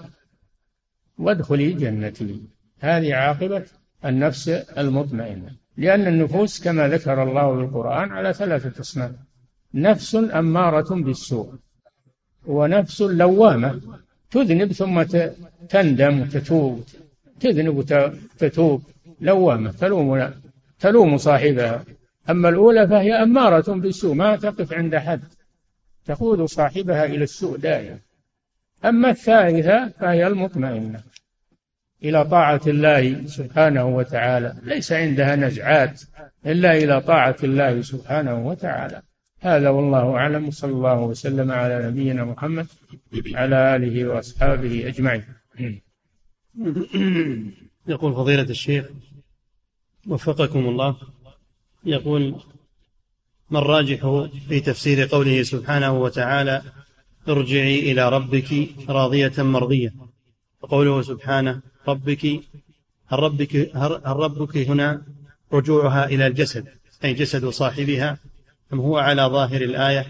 [1.18, 2.42] وادخلي جنتي.
[2.80, 3.64] هذه عاقبة
[4.04, 5.50] النفس المطمئنة.
[5.76, 9.10] لأن النفوس كما ذكر الله في القرآن على ثلاثة أصناف.
[9.74, 11.54] نفس أمارة بالسوء.
[12.46, 13.80] ونفس لوامة.
[14.30, 15.02] تذنب ثم
[15.68, 16.84] تندم وتتوب
[17.40, 18.82] تذنب وتتوب
[19.20, 19.70] لوامة.
[19.70, 20.30] تلوم
[20.80, 21.84] تلوم صاحبها.
[22.30, 24.14] أما الأولى فهي أمارة بالسوء.
[24.14, 25.33] ما تقف عند حد.
[26.04, 27.98] تقود صاحبها إلى السوء دائما
[28.84, 31.02] أما الثالثة فهي المطمئنة
[32.04, 34.56] إلى طاعة الله سبحانه وتعالى.
[34.62, 36.02] ليس عندها نزعات
[36.46, 39.02] إلا إلى طاعة الله سبحانه وتعالى.
[39.40, 40.50] هذا والله أعلم.
[40.50, 42.66] صلى الله وسلم على نبينا محمد
[43.34, 45.24] على آله وأصحابه أجمعين.
[47.88, 48.90] يقول فضيلة الشيخ
[50.08, 50.96] وفقكم الله
[51.84, 52.34] يقول
[53.54, 56.62] ما الراجح في تفسير قوله سبحانه وتعالى
[57.28, 59.92] ارجعي إلى ربك راضية مرضية؟
[60.62, 62.24] وقوله سبحانه ربك
[63.06, 65.02] هل ربك هل ربك هنا
[65.52, 66.64] رجوعها إلى الجسد؟
[67.04, 68.18] أي جسد صاحبها
[68.72, 70.06] أم هو على ظاهر الآية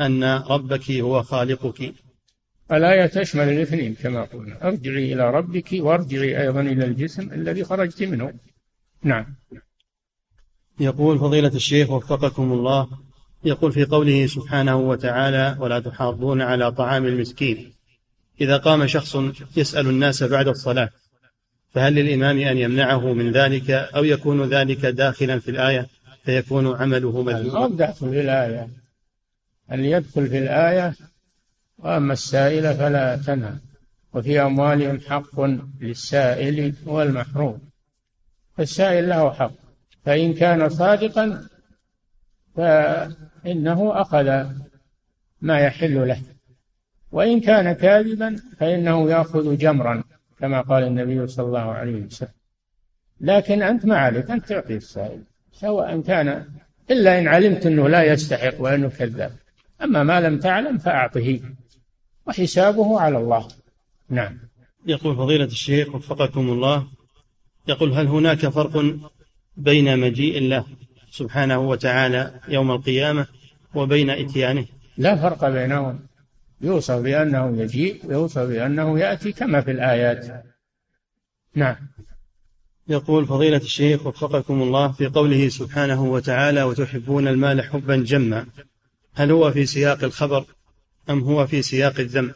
[0.00, 1.94] أن ربك هو خالقك؟
[2.72, 4.68] الآية تشمل الاثنين كما قلنا.
[4.68, 8.32] ارجعي إلى ربك وارجعي أيضا إلى الجسم الذي خرجت منه.
[9.02, 9.26] نعم.
[10.80, 12.88] يقول فضيلة الشيخ وفقكم الله
[13.44, 17.72] يقول في قوله سبحانه وتعالى ولا تحاضون على طعام المسكين.
[18.40, 19.16] إذا قام شخص
[19.56, 20.90] يسأل الناس بعد الصلاة
[21.74, 25.86] فهل للإمام أن يمنعه من ذلك أو يكون ذلك داخلا في الآية؟
[26.24, 27.76] فيكون عمله مذموما.
[27.76, 28.68] داخل في الآية.
[29.72, 30.94] أن يدخل في الآية
[31.78, 33.54] وأما السائل فلا تنهى.
[34.14, 35.40] وفي أموالهم حق
[35.80, 37.60] للسائل والمحروم.
[38.56, 39.67] فالسائل له حق.
[40.08, 41.48] فإن كان صادقا
[42.56, 44.44] فإنه أخذ
[45.40, 46.22] ما يحل له.
[47.12, 50.04] وإن كان كاذبا فإنه يأخذ جمرا
[50.38, 52.28] كما قال النبي صلى الله عليه وسلم.
[53.20, 56.44] لكن أنت ما عليك أن تعطي السائل سواء كان
[56.90, 59.32] إلا إن علمت أنه لا يستحق وأنه كذاب.
[59.82, 61.40] أما ما لم تعلم فأعطه
[62.26, 63.48] وحسابه على الله.
[64.10, 64.38] نعم.
[64.86, 66.86] يقول فضيلة الشيخ وفقكم الله
[67.68, 68.76] يقول هل هناك فرق
[69.58, 70.64] بين مجيء الله
[71.10, 73.26] سبحانه وتعالى يوم القيامة
[73.74, 74.66] وبين إتيانه.
[74.96, 76.00] لا فرق بينهم.
[76.60, 80.44] يوصف بأنه يجيء ويوصف بأنه يأتي كما في الآيات.
[81.54, 81.76] نعم.
[82.88, 88.46] يقول فضيلة الشيخ وفقكم الله في قوله سبحانه وتعالى وتحبون المال حبا جما
[89.14, 90.44] هل هو في سياق الخبر
[91.10, 92.32] أم هو في سياق الذم؟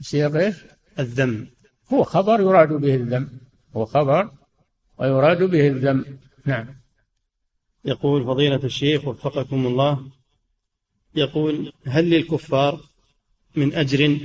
[0.00, 0.56] سياق إيش؟
[0.98, 1.46] الذم.
[1.92, 3.28] هو خبر يراد به الذم.
[3.76, 4.30] هو خبر
[4.98, 6.04] ويراد به الذم.
[6.48, 6.66] نعم.
[7.84, 9.98] يقول فضيلة الشيخ وفقكم الله
[11.14, 12.80] يقول هل للكفار
[13.56, 14.18] من أجر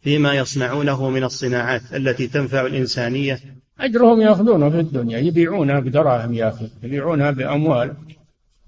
[0.00, 3.40] فيما يصنعونه من الصناعات التي تنفع الإنسانية؟
[3.80, 7.96] أجرهم يأخذونه في الدنيا يبيعونها بدراهم يا أخي يبيعونها بأموال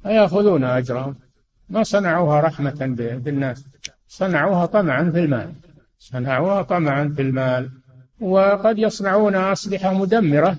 [0.03, 1.17] فيأخذون أجرهم.
[1.69, 2.87] ما صنعوها رحمة
[3.25, 3.65] بالناس
[4.09, 5.53] صنعوها طمعا في المال
[5.99, 7.71] صنعوها طمعا في المال.
[8.21, 10.59] وقد يصنعون أسلحة مدمرة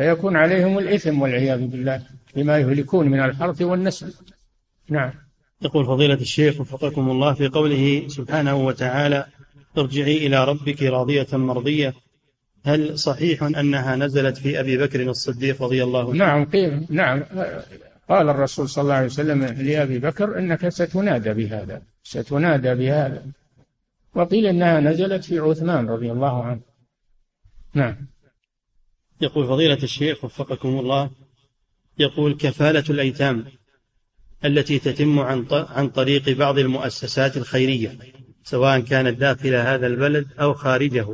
[0.00, 2.02] فيكون عليهم الإثم والعياذ بالله
[2.36, 4.14] بما يهلكون من الحرث والنسل.
[4.88, 5.12] نعم.
[5.62, 9.26] يقول فضيلة الشيخ وفقكم الله في قوله سبحانه وتعالى
[9.78, 11.94] ارجعي إلى ربك راضية مرضية.
[12.64, 17.22] هل صحيح أنها نزلت في أبي بكر الصديق رضي الله عنه؟ نعم قيل نعم.
[18.08, 23.26] قال الرسول صلى الله عليه وسلم لأبي بكر إنك ستنادى بهذا ستنادى بهذا.
[24.14, 26.60] وقيل إنها نزلت في عثمان رضي الله عنه.
[27.74, 27.96] نعم.
[29.20, 31.10] يقول فضيلة الشيخ وفقكم الله
[31.98, 33.44] يقول كفالة الأيتام
[34.44, 37.98] التي تتم عن عن طريق بعض المؤسسات الخيرية
[38.44, 41.06] سواء كانت داخل هذا البلد أو خارجه.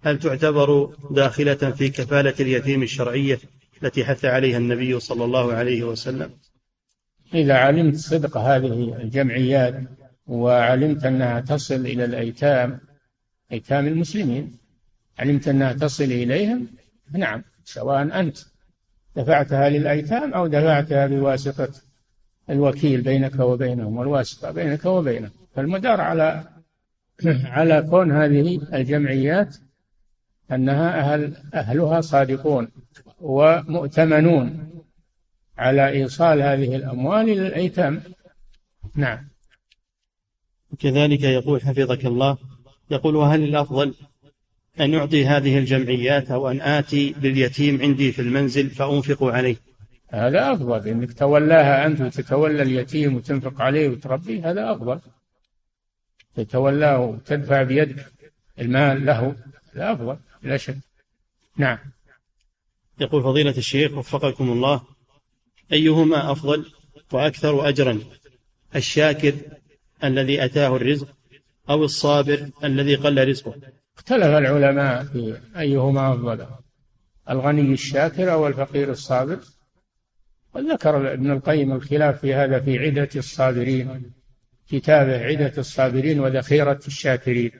[0.00, 3.38] هل تعتبر داخلة في كفالة اليتيم الشرعية
[3.82, 6.30] التي حث عليها النبي صلى الله عليه وسلم؟
[7.34, 9.74] إذا علمت صدق هذه الجمعيات
[10.26, 12.80] وعلمت أنها تصل إلى الأيتام
[13.52, 14.58] أيتام المسلمين
[15.18, 16.66] علمت أنها تصل إليهم
[17.12, 18.38] نعم سواء أنت
[19.16, 21.70] دفعتها للأيتام أو دفعتها بواسطة
[22.50, 26.44] الوكيل بينك وبينهم والواسطة بينك وبينهم فالمدار على
[27.56, 29.56] على كون هذه الجمعيات
[30.52, 32.68] أنها أهل أهلها صادقون
[33.20, 34.68] ومؤتمنون
[35.58, 38.02] على إيصال هذه الأموال إلى الأيتام
[38.94, 39.28] نعم.
[40.78, 42.38] كذلك يقول حفظك الله
[42.90, 43.94] يقول وهل الأفضل
[44.80, 49.56] أن أعطي هذه الجمعيات أو أن آتي باليتيم عندي في المنزل فأنفق عليه.
[50.10, 50.88] هذا أفضل.
[50.88, 55.00] إنك تولاها أنت وتتولى اليتيم وتنفق عليه وتربيه هذا أفضل.
[56.36, 58.06] تتولاه وتدفع بيدك
[58.60, 59.36] المال له
[59.74, 60.76] هذا أفضل لا شك.
[61.56, 61.78] نعم.
[63.00, 64.82] يقول فضيلة الشيخ وفقكم الله
[65.72, 66.72] أيهما أفضل
[67.12, 68.00] وأكثر أجرا
[68.76, 69.34] الشاكر
[70.04, 71.08] الذي أتاه الرزق
[71.70, 73.54] أو الصابر الذي قل رزقه؟
[73.98, 76.46] اختلف العلماء في أيهما أفضل
[77.30, 79.38] الغني الشاكر أو الفقير الصابر؟
[80.54, 84.12] وذكر ابن القيم الخلاف في هذا في عدة الصابرين
[84.68, 87.50] كتابه عدة الصابرين وذخيرة الشاكرين.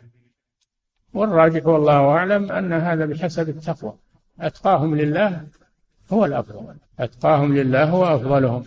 [1.12, 3.98] والراجح والله أعلم أن هذا بحسب التقوى.
[4.40, 5.46] أتقاهم لله
[6.12, 8.64] هو الأفضل أتقاهم لله هو أفضلهم.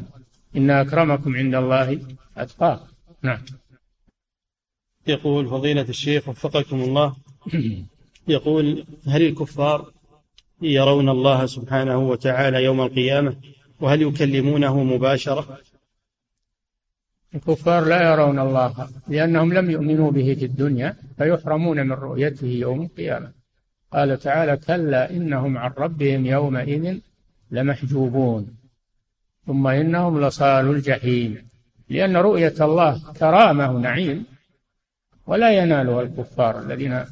[0.56, 2.02] إن أكرمكم عند الله
[2.38, 2.88] أتقاكم.
[3.22, 3.42] نعم.
[5.08, 7.16] يقول فضيلة الشيخ وفقكم الله.
[8.28, 9.92] يقول هل الكفار
[10.62, 13.36] يرون الله سبحانه وتعالى يوم القيامة
[13.80, 15.58] وهل يكلمونه مباشرة؟
[17.36, 23.32] الكفار لا يرون الله لأنهم لم يؤمنوا به في الدنيا فيحرمون من رؤيته يوم القيامة.
[23.94, 26.98] قال تعالى كلا إنهم عن ربهم يومئذ
[27.52, 28.48] لمحجوبون
[29.48, 31.48] ثم إنهم لصال الجحيم.
[31.90, 34.26] لأن رؤية الله كرامة ونعيم
[35.28, 37.06] ولا ينالها الكفار الذين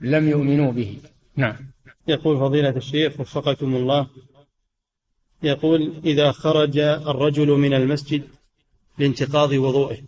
[0.00, 0.98] لم يؤمنوا به.
[1.36, 1.56] نعم.
[2.08, 4.06] يقول فضيلة الشيخ وفقكم الله.
[5.42, 8.22] يقول إذا خرج الرجل من المسجد
[8.98, 9.98] لانتقاض وضوءه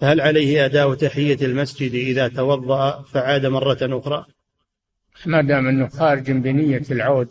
[0.00, 4.26] فهل عليه أداء تحية المسجد إذا توضأ فعاد مرة أخرى؟
[5.26, 7.28] ما دام أنه خارج بنية العود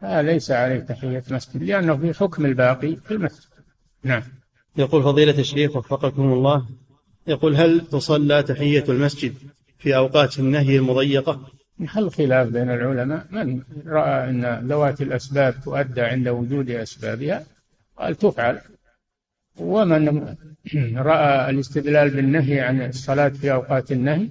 [0.00, 3.48] فليس عليه تحية مسجد لأنه في حكم الباقي في المسجد.
[4.02, 4.22] نعم.
[4.76, 6.66] يقول فضيلة الشيخ وفقكم الله.
[7.26, 9.34] يقول هل تصلى تحية المسجد
[9.84, 11.40] في أوقات النهي المضيقة.
[11.78, 17.44] محل خلاف بين العلماء من رأى أن ذوات الأسباب تؤدى عند وجود أسبابها؟
[17.98, 18.60] قال تفعل.
[19.58, 20.36] ومن
[20.96, 24.28] رأى الاستدلال بالنهي عن الصلاة في أوقات النهي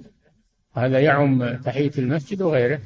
[0.76, 2.80] هذا يعم تحية المسجد وغيره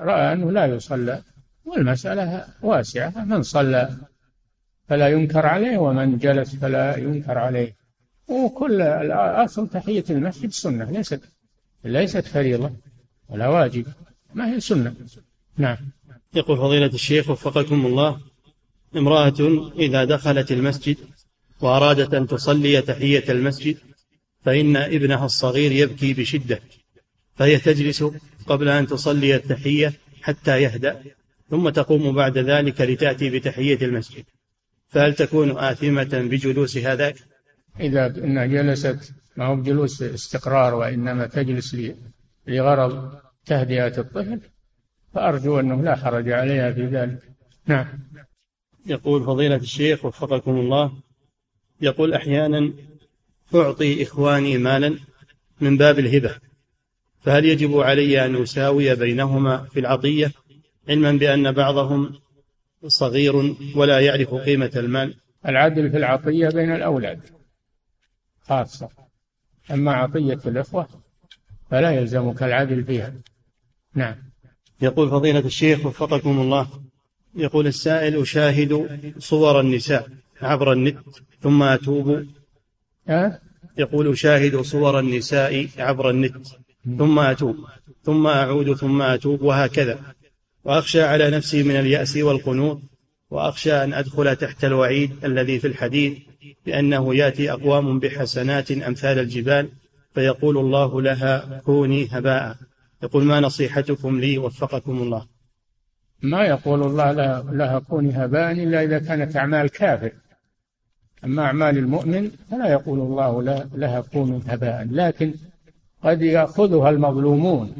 [0.00, 1.22] رأى أنه لا يصلى.
[1.64, 3.24] والمسألة واسعة.
[3.24, 3.90] من صلى
[4.88, 7.74] فلا ينكر عليه ومن جلس فلا ينكر عليه.
[8.28, 11.31] وكل الأصل تحية المسجد سنة ليست
[11.84, 12.72] ليست فريضة
[13.28, 13.86] ولا واجب
[14.34, 14.94] ما هي سنة.
[15.58, 15.76] نعم.
[16.34, 18.20] يقول فضيلة الشيخ وفقكم الله
[18.96, 20.96] امرأة إذا دخلت المسجد
[21.60, 23.76] وأرادت أن تصلي تحية المسجد
[24.44, 26.60] فإن ابنها الصغير يبكي بشدة
[27.36, 28.04] فهي تجلس
[28.46, 31.02] قبل أن تصلي التحية حتى يهدأ
[31.50, 34.24] ثم تقوم بعد ذلك لتأتي بتحية المسجد.
[34.88, 37.16] فهل تكون آثمة بجلوس هذاك؟
[37.80, 38.08] إذا
[38.46, 41.76] جلست ما هو بجلوس استقرار وإنما تجلس
[42.46, 44.40] لغرض تهدئة الطفل.
[45.14, 47.32] فأرجو أنه لا حرج عليها في ذلك.
[47.66, 47.86] نعم.
[48.86, 50.92] يقول فضيلة الشيخ وفقكم الله
[51.80, 52.72] يقول أحيانا
[53.54, 54.98] أعطي إخواني مالا
[55.60, 56.36] من باب الهبة
[57.20, 60.32] فهل يجب علي أن أساوي بينهما في العطية
[60.88, 62.14] علما بأن بعضهم
[62.86, 65.14] صغير ولا يعرف قيمة المال؟
[65.48, 67.20] العدل في العطية بين الأولاد
[68.40, 68.88] خاصة.
[69.70, 70.88] أما عطية الإخوة
[71.70, 73.14] فلا يلزمك العدل فيها.
[73.94, 74.14] نعم.
[74.82, 76.68] يقول فضيلة الشيخ وفقكم الله
[77.34, 78.88] يقول السائل أشاهد
[79.18, 80.08] صور النساء
[80.42, 80.98] عبر النت
[81.40, 82.26] ثم أتوب.
[83.08, 83.40] أه؟
[83.78, 86.46] يقول أشاهد صور النساء عبر النت
[86.98, 87.56] ثم أتوب
[88.04, 90.00] ثم أعود ثم أتوب وهكذا.
[90.64, 92.80] وأخشى على نفسي من اليأس والقنوط
[93.30, 96.18] وأخشى أن أدخل تحت الوعيد الذي في الحديث
[96.66, 99.68] بأنه يأتي أقوام بحسنات أمثال الجبال
[100.14, 102.56] فيقول الله لها كوني هباء.
[103.02, 105.26] يقول ما نصيحتكم لي وفقكم الله.
[106.22, 107.12] ما يقول الله
[107.52, 110.12] لها, كوني هباء إلا إذا كانت أعمال كافر.
[111.24, 113.42] أما أعمال المؤمن فلا يقول الله
[113.74, 114.88] لها كوني هباء.
[114.90, 115.34] لكن
[116.02, 117.74] قد يأخذها المظلومون.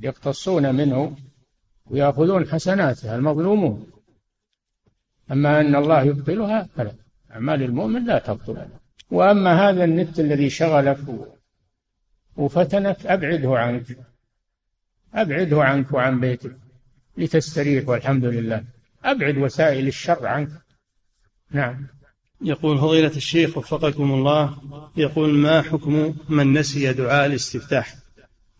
[0.00, 1.16] يقتصون منه
[1.86, 3.86] ويأخذون حسناتها المظلومون.
[5.32, 6.92] أما أن الله يبطلها فلا.
[7.38, 8.56] أعمال المؤمن لا تبطل.
[9.10, 10.98] وأما هذا النت الذي شغلك
[12.36, 13.86] وفتنك أبعده عنك.
[15.14, 16.56] أبعده عنك وعن بيتك
[17.16, 18.64] لتستريح والحمد لله.
[19.04, 20.50] أبعد وسائل الشر عنك.
[21.50, 21.86] نعم.
[22.42, 24.56] يقول فضيلة الشيخ وفقكم الله
[24.96, 27.94] يقول ما حكم من نسي دعاء الاستفتاح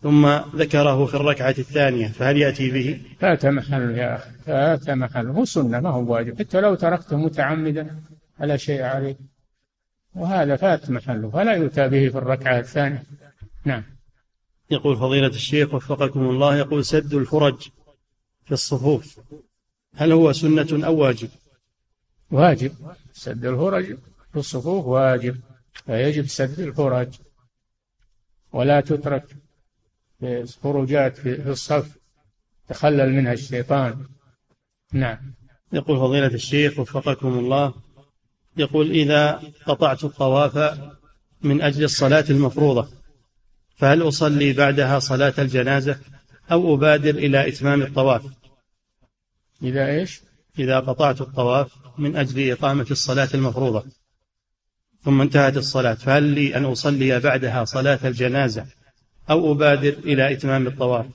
[0.03, 0.27] ثم
[0.57, 5.81] ذكره في الركعة الثانية؟ فهل يأتي به؟ فات محله يا أخي فات محله هو سنة
[5.81, 6.39] ما هو واجب.
[6.39, 7.97] حتى لو تركته متعمدا
[8.39, 9.17] فلا شيء عليه.
[10.15, 13.05] وهذا فات محله فلا يؤتى به في الركعة الثانية.
[13.65, 13.85] نعم.
[14.71, 17.69] يقول فضيلة الشيخ وفقكم الله يقول سد الفرج
[18.45, 19.21] في الصفوف
[19.95, 21.29] هل هو سنة أو واجب؟
[22.31, 22.73] واجب.
[23.13, 23.99] سد الفرج
[24.33, 25.41] في الصفوف واجب
[25.87, 27.09] فيجب سد الفرج.
[28.53, 29.25] ولا تترك
[30.63, 31.99] خروجات في الصف
[32.69, 34.07] تخلل منها الشيطان.
[34.93, 35.35] نعم.
[35.73, 37.75] يقول فضيلة الشيخ وفقكم الله
[38.59, 40.79] يقول إذا قطعت الطواف
[41.43, 42.89] من أجل الصلاة المفروضة
[43.77, 45.99] فهل أصلي بعدها صلاة الجنازة
[46.53, 48.23] أو أبادر إلى إتمام الطواف؟
[49.63, 50.21] إذا إيش؟
[50.59, 53.85] إذا قطعت الطواف من أجل إقامة الصلاة المفروضة
[55.03, 58.67] ثم انتهت الصلاة فهل لي أن أصلي بعدها صلاة الجنازة
[59.31, 61.07] أو أبادر إلى إتمام الطواف؟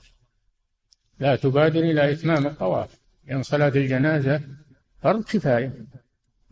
[1.20, 2.90] لا تبادر إلى إتمام الطواف
[3.28, 4.40] لأن صلاة الجنازة
[5.02, 5.72] فرض كفاية.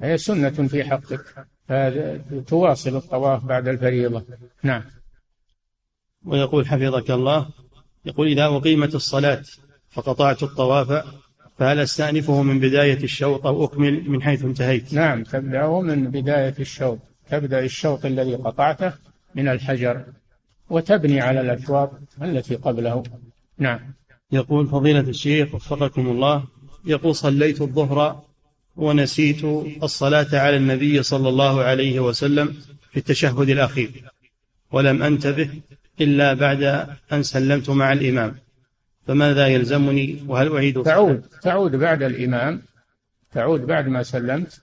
[0.00, 1.46] هي سنة في حقك.
[1.68, 4.24] فتواصل الطواف بعد الفريضة.
[4.62, 4.82] نعم.
[6.24, 7.48] ويقول حفظك الله
[8.04, 9.42] يقول إذا أقيمت الصلاة
[9.90, 11.04] فقطعت الطواف
[11.58, 16.98] فهل أستأنفه من بداية الشوط أو أكمل من حيث انتهيت؟ نعم تبدأه من بداية الشوط.
[17.30, 18.92] تبدأ الشوط الذي قطعته
[19.34, 20.04] من الحجر
[20.70, 21.90] وتبني على الأشواط
[22.22, 23.02] التي قبله.
[23.58, 23.80] نعم.
[24.32, 26.44] يقول فضيلة الشيخ وفقكم الله
[26.84, 28.22] يقول صليت الظهر
[28.76, 29.44] ونسيت
[29.82, 32.54] الصلاة على النبي صلى الله عليه وسلم
[32.90, 33.90] في التشهد الأخير
[34.72, 35.50] ولم أنتبه
[36.00, 36.62] إلا بعد
[37.12, 38.36] أن سلمت مع الإمام.
[39.06, 42.62] فماذا يلزمني وهل أعيد؟ تعود تعود بعد الإمام
[43.32, 44.62] تعود بعد ما سلمت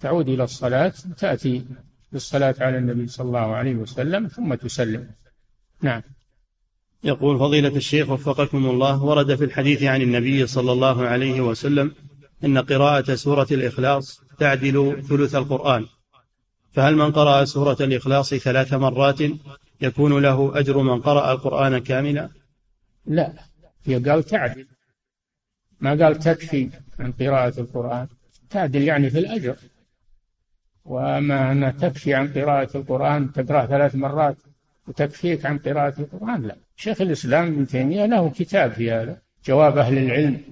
[0.00, 1.64] تعود إلى الصلاة تأتي
[2.12, 5.10] بالصلاة على النبي صلى الله عليه وسلم ثم تسلم.
[5.82, 6.02] نعم.
[7.04, 11.92] يقول فضيلة الشيخ وفقكم الله ورد في الحديث عن النبي صلى الله عليه وسلم
[12.44, 15.86] أن قراءة سورة الإخلاص تعدل ثلث القرآن.
[16.72, 19.18] فهل من قرأ سورة الإخلاص ثلاث مرات
[19.80, 22.28] يكون له أجر من قرأ القرآن كاملا؟
[23.06, 23.32] لا.
[23.86, 24.66] قال تعدل.
[25.80, 28.08] ما قال تكفي عن قراءة القرآن.
[28.50, 29.56] تعدل يعني في الأجر.
[30.84, 34.36] وما أنها تكفي عن قراءة القرآن تقرأ ثلاث مرات
[34.88, 36.56] وتكفيك عن قراءة القرآن لا.
[36.76, 40.42] شيخ الإسلام ابن تيمية له كتاب في هذا جواب أهل العلم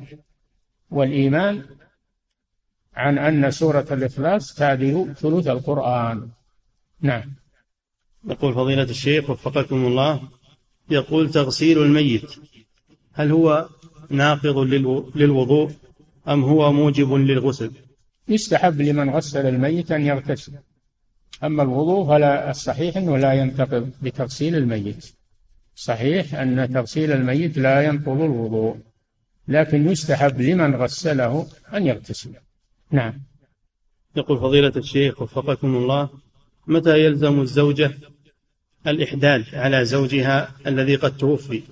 [0.91, 1.63] والإيمان.
[2.95, 6.29] عن أن سورة الإخلاص تعدل ثلث القرآن.
[7.01, 7.33] نعم.
[8.29, 10.21] يقول فضيلة الشيخ وفقكم الله
[10.91, 12.31] يقول تغسيل الميت
[13.13, 13.69] هل هو
[14.11, 14.59] ناقض
[15.15, 15.73] للوضوء
[16.29, 17.73] أم هو موجب للغسل؟
[18.29, 20.53] يستحب لمن غسل الميت أن يغتسل.
[21.45, 25.13] أما الوضوء فلا الصحيح أنه لا ينتقض بتغسيل الميت.
[25.75, 28.77] صحيح أن تغسيل الميت لا ينقض الوضوء
[29.49, 32.31] لكن يستحب لمن غسله أن يغتسل.
[32.93, 33.23] نعم.
[34.17, 36.09] يقول فضيلة الشيخ وفقكم الله
[36.67, 37.91] متى يلزم الزوجة
[38.87, 41.63] الإحداد على زوجها الذي قد توفي؟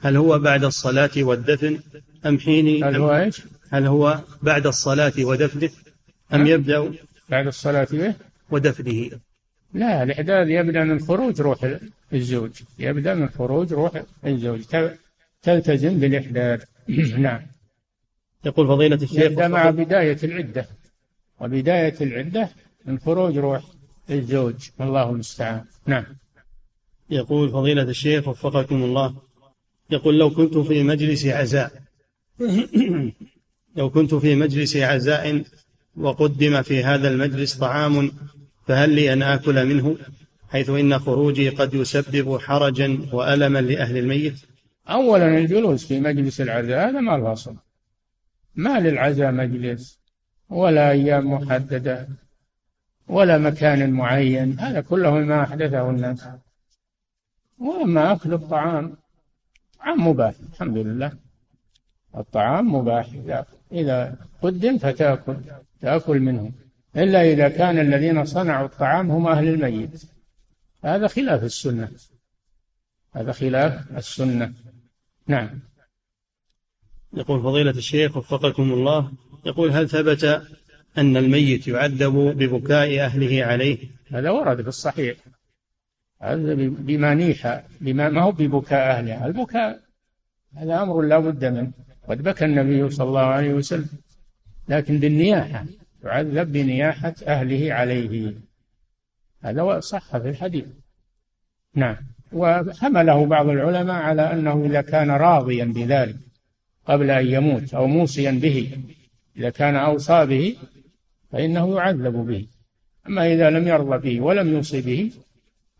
[0.00, 1.80] هل هو بعد الصلاة والدفن
[2.26, 5.70] أم حين هل هو إيش؟ هل هو بعد الصلاة ودفنه
[6.34, 6.92] أم يبدأ
[7.28, 8.14] بعد الصلاة به؟
[8.50, 9.10] ودفنه.
[9.74, 11.76] لا الإحداث يبدأ من خروج روح
[12.12, 14.60] الزوج يبدأ من خروج روح الزوج
[15.42, 16.64] تلتزم بالإحداث
[17.26, 17.51] نعم.
[18.44, 20.66] يقول فضيلة الشيخ يبدأ مع بداية العدة
[21.40, 22.48] وبداية العدة
[22.84, 23.62] من خروج روح
[24.10, 24.54] الزوج.
[24.78, 25.64] والله المستعان.
[25.86, 26.04] نعم.
[27.10, 29.14] يقول فضيلة الشيخ وفقكم الله.
[29.90, 31.82] يقول لو كنت في مجلس عزاء
[33.76, 35.42] لو كنت في مجلس عزاء
[35.96, 38.12] وقدم في هذا المجلس طعام
[38.66, 39.96] فهل لي أن آكل منه؟
[40.50, 44.34] حيث إن خروجي قد يسبب حرجا وألما لأهل الميت.
[44.88, 47.54] أولا الجلوس في مجلس العزاء هذا ما له أصل.
[48.54, 50.00] ما للعزاء مجلس
[50.48, 52.08] ولا أيام محددة
[53.08, 56.28] ولا مكان معين هذا كله ما أحدثه الناس.
[57.58, 58.96] وأما أكل الطعام
[59.78, 61.12] طعام مباح الحمد لله.
[62.16, 63.06] الطعام مباح
[63.72, 65.36] إذا قدم فتأكل
[65.80, 66.52] تأكل منه.
[66.96, 70.02] إلا إذا كان الذين صنعوا الطعام هم أهل الميت.
[70.84, 71.88] هذا خلاف السنة.
[73.14, 74.52] هذا خلاف السنة.
[75.26, 75.60] نعم.
[77.14, 79.12] يقول فضيلة الشيخ وفقكم الله
[79.46, 80.42] يقول هل ثبت
[80.98, 83.78] أن الميت يعذب ببكاء أهله عليه؟
[84.10, 85.16] هذا ورد في الصحيح.
[86.22, 89.26] هذا بما نيح بما ما هو ببكاء أهله.
[89.26, 89.80] البكاء
[90.56, 91.72] هذا أمر لا بد منه.
[92.08, 93.88] قد بكى النبي صلى الله عليه وسلم
[94.68, 95.64] لكن بالنياحة
[96.04, 98.34] يعذب بنياحة أهله عليه.
[99.42, 100.64] هذا صح في الحديث.
[101.74, 101.96] نعم.
[102.32, 106.16] وحمله بعض العلماء على أنه إذا كان راضيا بذلك.
[106.86, 108.70] قبل أن يموت أو موصيا به
[109.36, 110.56] إذا كان أوصى به
[111.32, 112.46] فإنه يعذب به.
[113.06, 115.10] أما إذا لم يرضى به ولم يوصي به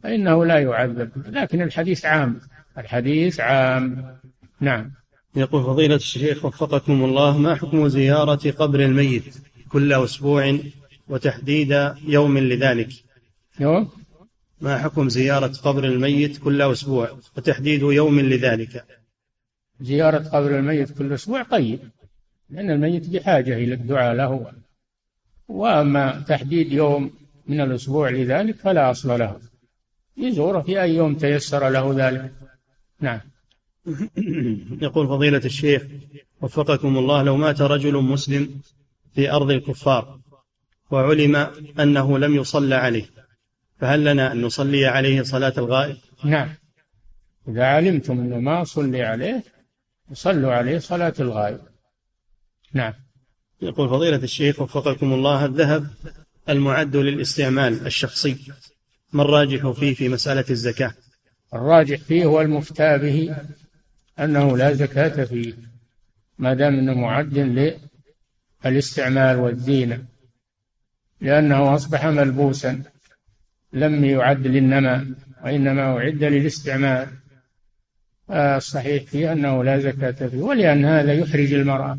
[0.02, 1.10] فإنه لا يعذب.
[1.26, 2.40] لكن الحديث عام.
[2.78, 4.16] الحديث عام.
[4.60, 4.90] نعم.
[5.36, 9.34] يقول فضيلة الشيخ وفقكم الله ما حكم زيارة قبر الميت
[9.68, 10.58] كل أسبوع
[11.08, 12.88] وتحديد يوم لذلك؟
[13.60, 13.88] يوم
[14.60, 18.84] ما حكم زيارة قبر الميت كل أسبوع وتحديد يوم لذلك؟
[19.82, 21.80] زيارة قبر الميت كل أسبوع طيب
[22.50, 24.52] لأن الميت بحاجة إلى الدعاء له.
[25.48, 27.10] وأما تحديد يوم
[27.46, 29.40] من الأسبوع لذلك فلا أصل له.
[30.16, 32.32] يزوره في أي يوم تيسر له ذلك.
[33.00, 33.20] نعم.
[34.82, 35.82] يقول فضيلة الشيخ
[36.40, 38.60] وفقكم الله لو مات رجل مسلم
[39.14, 40.18] في أرض الكفار
[40.90, 41.36] وعلم
[41.80, 43.06] أنه لم يصلى عليه
[43.78, 46.48] فهل لنا أن نصلي عليه صلاة الغائب؟ نعم.
[47.48, 49.42] إذا علمتم أنه ما صلي عليه
[50.12, 51.60] صلوا عليه صلاة الغائب.
[52.72, 52.92] نعم.
[53.62, 55.86] يقول فضيلة الشيخ وفقكم الله الذهب
[56.48, 58.52] المعد للاستعمال الشخصي
[59.12, 60.94] ما الراجح فيه في مسألة الزكاة؟
[61.54, 63.36] الراجح فيه هو المفتى به
[64.18, 65.54] أنه لا زكاة فيه
[66.38, 67.38] ما دام أنه معد
[68.64, 70.04] للاستعمال والزينة.
[71.20, 72.82] لأنه أصبح ملبوسا
[73.72, 75.06] لم يعد للنماء
[75.44, 77.21] وإنما أعد للاستعمال.
[78.32, 81.98] الصحيح فيه أنه لا زكاة فيه ولأن هذا يحرج المرأة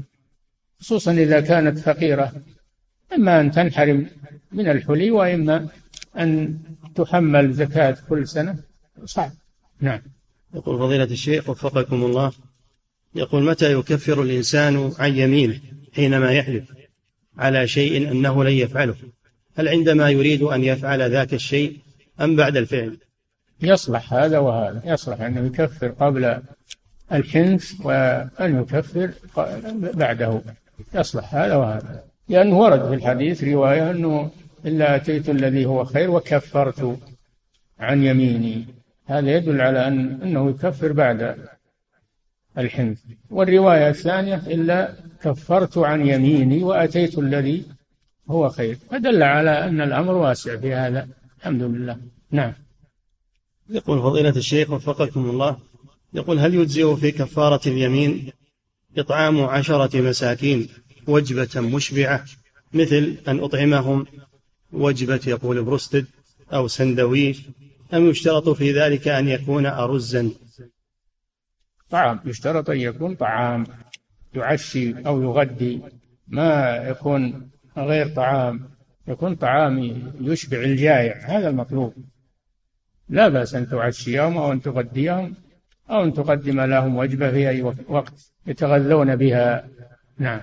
[0.79, 2.33] خصوصا إذا كانت فقيرة.
[3.13, 4.07] إما أن تنحرم
[4.51, 5.67] من الحلي وإما
[6.17, 6.59] أن
[6.95, 8.57] تحمل زكاة كل سنة.
[9.05, 9.31] صعب
[9.81, 10.01] نعم.
[10.55, 12.31] يقول فضيلة الشيخ وفقكم الله.
[13.15, 15.59] يقول متى يكفر الإنسان عن يمينه
[15.95, 16.63] حينما يحلف
[17.37, 18.95] على شيء أنه لن يفعله؟
[19.55, 21.77] هل عندما يريد أن يفعل ذاك الشيء
[22.21, 22.97] أم بعد الفعل؟
[23.61, 26.41] يصلح هذا وهذا يصلح أنه يكفر قبل
[27.11, 29.11] الحنث وأن يكفر
[29.93, 30.41] بعده.
[30.93, 32.03] يصلح هذا وهذا.
[32.29, 34.31] لأنه ورد في الحديث رواية أنه
[34.65, 36.99] إلا أتيت الذي هو خير وكفرت
[37.79, 38.65] عن يميني.
[39.05, 41.35] هذا يدل على أن أنه يكفر بعد
[42.57, 42.99] الحنث
[43.29, 44.93] والرواية الثانية إلا
[45.23, 47.65] كفرت عن يميني وأتيت الذي
[48.29, 48.77] هو خير.
[48.91, 51.07] فدل على أن الأمر واسع في هذا.
[51.39, 51.97] الحمد لله.
[52.31, 52.53] نعم.
[53.69, 55.57] يقول فضيلة الشيخ وفقكم الله
[56.13, 58.31] يقول هل يجزئ في كفارة اليمين
[58.97, 60.67] إطعام عشرة مساكين
[61.07, 62.25] وجبة مشبعة
[62.73, 64.05] مثل أن أطعمهم
[64.71, 66.05] وجبة يقول بروستد
[66.53, 67.41] أو سندويش
[67.93, 70.31] أم يشترط في ذلك أن يكون أرزا؟
[71.89, 73.65] طعام يشترط أن يكون طعام
[74.35, 75.81] يعشي أو يغدي
[76.27, 78.69] ما يكون غير طعام
[79.07, 79.79] يكون طعام
[80.21, 81.93] يشبع الجائع هذا المطلوب.
[83.09, 85.35] لا بأس أن تعشيهم أو أن تغديهم
[85.89, 88.13] أو أن تقدم لهم وجبة في أي وقت
[88.47, 89.67] يتغذون بها.
[90.17, 90.41] نعم.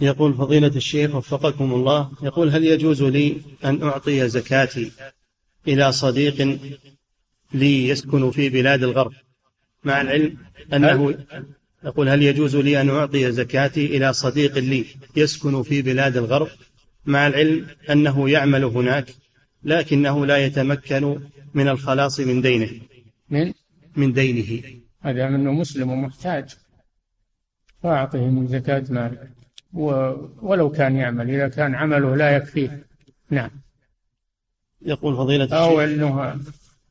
[0.00, 4.92] يقول فضيلة الشيخ وفقكم الله يقول هل يجوز لي أن أعطي زكاتي
[5.68, 6.58] إلى صديق
[7.54, 9.12] لي يسكن في بلاد الغرب؟
[9.84, 10.36] مع العلم
[10.72, 11.18] أنه
[11.84, 14.84] يقول هل يجوز لي أن أعطي زكاتي إلى صديق لي
[15.16, 16.48] يسكن في بلاد الغرب؟
[17.06, 19.14] مع العلم أنه يعمل هناك
[19.64, 21.20] لكنه لا يتمكن
[21.54, 22.70] من الخلاص من دينه.
[23.30, 23.52] من؟
[23.96, 24.62] من دينه.
[25.00, 26.56] هذا منه مسلم ومحتاج
[27.82, 29.28] فأعطه من زكاة ماله.
[30.42, 32.86] ولو كان يعمل إذا كان عمله لا يكفيه.
[33.30, 33.50] نعم.
[34.82, 35.58] يقول فضيلة الشيخ.
[35.58, 36.40] أو أنه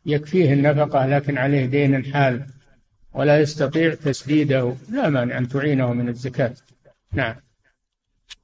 [0.05, 2.45] يكفيه النفقة لكن عليه دين حال
[3.13, 6.53] ولا يستطيع تسديده لا مانع أن تعينه من الزكاة.
[7.13, 7.36] نعم.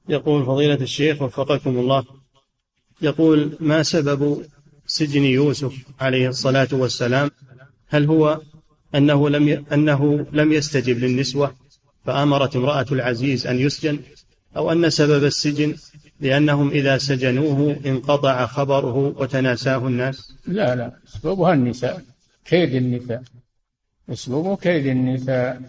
[0.08, 2.04] يقول فضيلة الشيخ وفقكم الله.
[3.02, 4.46] يقول ما سبب
[4.86, 7.30] سجن يوسف عليه الصلاة والسلام؟
[7.88, 8.40] هل هو
[8.94, 11.54] أنه لم أنه لم يستجب للنسوة
[12.04, 13.98] فأمرت امرأة العزيز أن يسجن؟
[14.56, 15.74] أو أن سبب السجن
[16.20, 22.02] لأنهم إذا سجنوه انقطع خبره وتناساه الناس؟ لا لا أسبابها النساء
[22.44, 23.22] كيد النساء.
[24.12, 25.60] أسلوبه كيد النساء.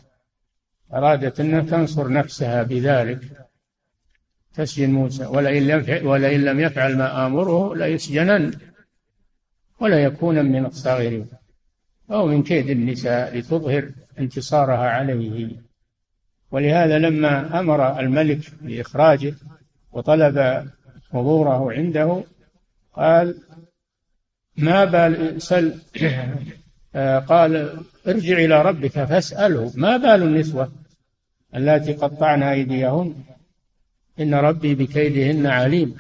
[0.94, 3.49] أرادت أن تنصر نفسها بذلك.
[4.60, 5.26] تسجن موسى.
[5.26, 8.52] ولئن لم ولئن لم يفعل ما آمره ليسجنن
[9.80, 11.28] ولا يكون من الصاغرين.
[12.12, 13.90] أو من كيد النساء لتظهر
[14.20, 15.50] انتصارها عليه.
[16.52, 19.34] ولهذا لما أمر الملك بإخراجه
[19.92, 20.68] وطلب
[21.12, 22.24] حضوره عنده
[22.94, 23.36] قال
[24.58, 25.76] ما بال سل
[27.32, 29.72] قال ارجع إلى ربك فاسأله.
[29.76, 30.72] ما بال النسوة
[31.56, 33.16] اللاتي قطعن أيديهن
[34.20, 35.96] إن ربي بكيدهن عليم.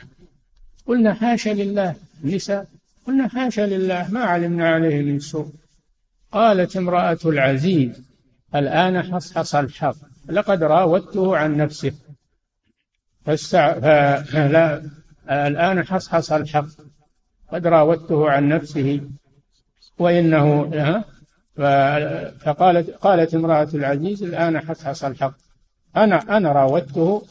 [0.87, 2.67] قلنا حاشا لله النساء
[3.07, 5.51] قلنا حاشا لله ما علمنا عليه من سوء.
[6.31, 8.01] قالت امرأة العزيز
[8.55, 9.95] الآن حصحص الحق
[10.29, 11.91] لقد راودته عن نفسه.
[13.25, 13.79] فاستع...
[14.21, 14.83] فلا
[15.29, 16.67] الآن حصحص الحق
[17.51, 19.01] قد راودته عن نفسه.
[19.97, 20.71] وإنه
[22.45, 25.33] فقالت قالت امرأة العزيز الآن حصحص الحق.
[25.95, 27.25] أنا أنا راودته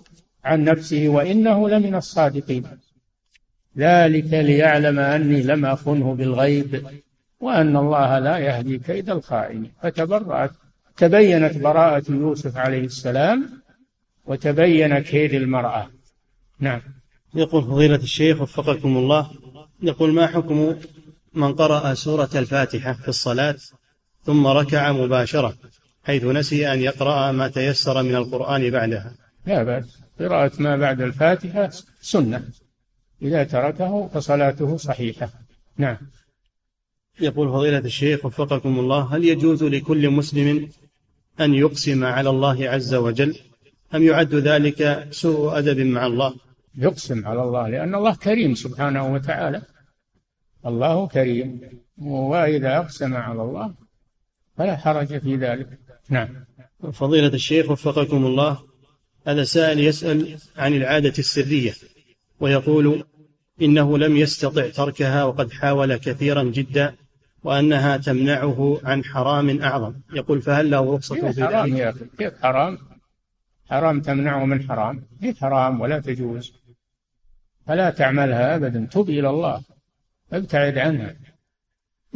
[0.48, 2.64] عن نفسه وإنه لمن الصادقين.
[3.78, 6.86] ذلك ليعلم أني لم أخنه بالغيب
[7.40, 9.70] وأن الله لا يهدي كيد الخائن.
[9.82, 10.50] فتبرأت
[10.96, 13.50] تبينت براءة يوسف عليه السلام
[14.26, 15.90] وتبين كيد المرأة.
[16.60, 16.80] نعم.
[17.34, 19.30] يقول فضيلة الشيخ وفقكم الله
[19.82, 20.74] يقول ما حكم
[21.34, 23.56] من قرأ سورة الفاتحة في الصلاة
[24.24, 25.54] ثم ركع مباشرة
[26.04, 29.14] حيث نسي أن يقرأ ما تيسر من القرآن بعدها؟
[29.46, 30.07] لا بأس.
[30.18, 32.44] قراءة ما بعد الفاتحة سنة.
[33.22, 35.30] إذا تركه فصلاته صحيحة.
[35.76, 35.96] نعم.
[37.20, 40.68] يقول فضيلة الشيخ وفقكم الله هل يجوز لكل مسلم
[41.40, 43.36] أن يقسم على الله عز وجل؟
[43.94, 46.34] أم يعد ذلك سوء أدب مع الله؟
[46.78, 49.62] يقسم على الله لأن الله كريم سبحانه وتعالى.
[50.66, 51.60] الله كريم.
[51.98, 53.74] وإذا أقسم على الله
[54.56, 55.68] فلا حرج في ذلك.
[56.08, 56.28] نعم.
[56.92, 58.67] فضيلة الشيخ وفقكم الله
[59.28, 61.74] هذا سائل يسأل عن العادة السرية
[62.40, 63.04] ويقول
[63.62, 66.94] إنه لم يستطع تركها وقد حاول كثيرا جدا
[67.42, 69.94] وأنها تمنعه عن حرام أعظم.
[70.14, 72.78] يقول فهل له رخصة في حرام يا أخي كيف حرام.
[73.70, 75.02] حرام تمنعه من حرام.
[75.20, 76.52] هي حرام ولا تجوز.
[77.66, 78.88] فلا تعملها أبدا.
[78.92, 79.62] تب إلى الله.
[80.32, 81.16] ابتعد عنها.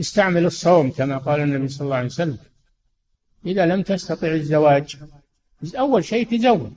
[0.01, 2.39] استعمل الصوم كما قال النبي صلى الله عليه وسلم.
[3.47, 4.97] إذا لم تستطع الزواج
[5.79, 6.73] أول شيء تزوج.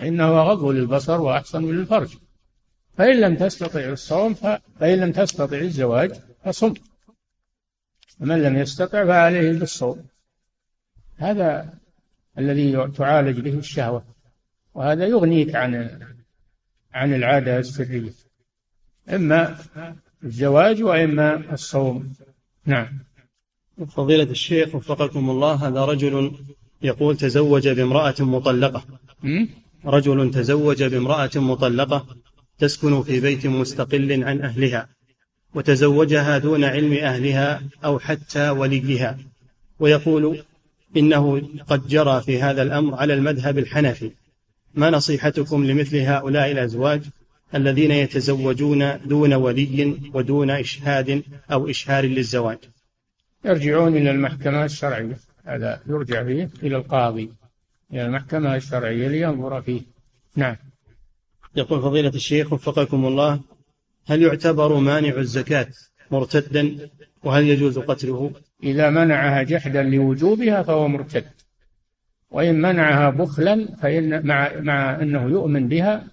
[0.00, 2.16] إنه غض للبصر وأحسن للفرج.
[2.98, 4.34] فإن لم تستطع الصوم
[4.80, 6.12] فإن لم تستطع الزواج
[6.44, 6.74] فصم.
[8.20, 10.04] ومن لم يستطع فعليه بالصوم.
[11.16, 11.74] هذا
[12.38, 14.04] الذي تعالج به الشهوة.
[14.74, 16.00] وهذا يغنيك عن
[16.92, 18.12] عن العادة السرية.
[19.08, 19.58] إما
[20.24, 22.12] الزواج وإما الصوم.
[22.66, 22.98] نعم.
[23.88, 26.32] فضيلة الشيخ وفقكم الله هذا رجل
[26.82, 28.84] يقول تزوج بامرأة مطلقة.
[29.84, 32.06] رجل تزوج بامرأة مطلقة
[32.58, 34.88] تسكن في بيت مستقل عن أهلها
[35.54, 39.18] وتزوجها دون علم أهلها أو حتى وليها.
[39.80, 40.42] ويقول
[40.96, 44.10] إنه قد جرى في هذا الأمر على المذهب الحنفي.
[44.74, 47.02] ما نصيحتكم لمثل هؤلاء الأزواج
[47.54, 51.22] الذين يتزوجون دون ولي ودون إشهاد
[51.52, 52.58] أو إشهار للزواج؟
[53.44, 57.30] يرجعون إلى المحكمة الشرعية هذا يرجع فيه إلى القاضي.
[57.92, 59.82] إلى المحكمة الشرعية لينظر فيه.
[60.36, 60.56] نعم.
[61.56, 63.40] يقول فضيلة الشيخ وفقكم الله
[64.06, 65.66] هل يعتبر مانع الزكاة
[66.10, 66.90] مرتدا؟
[67.24, 68.32] وهل يجوز قتله؟
[68.62, 71.24] إذا منعها جحدا لوجوبها فهو مرتد.
[72.30, 76.06] وإن منعها بخلا فإن مع مع أنه يؤمن بها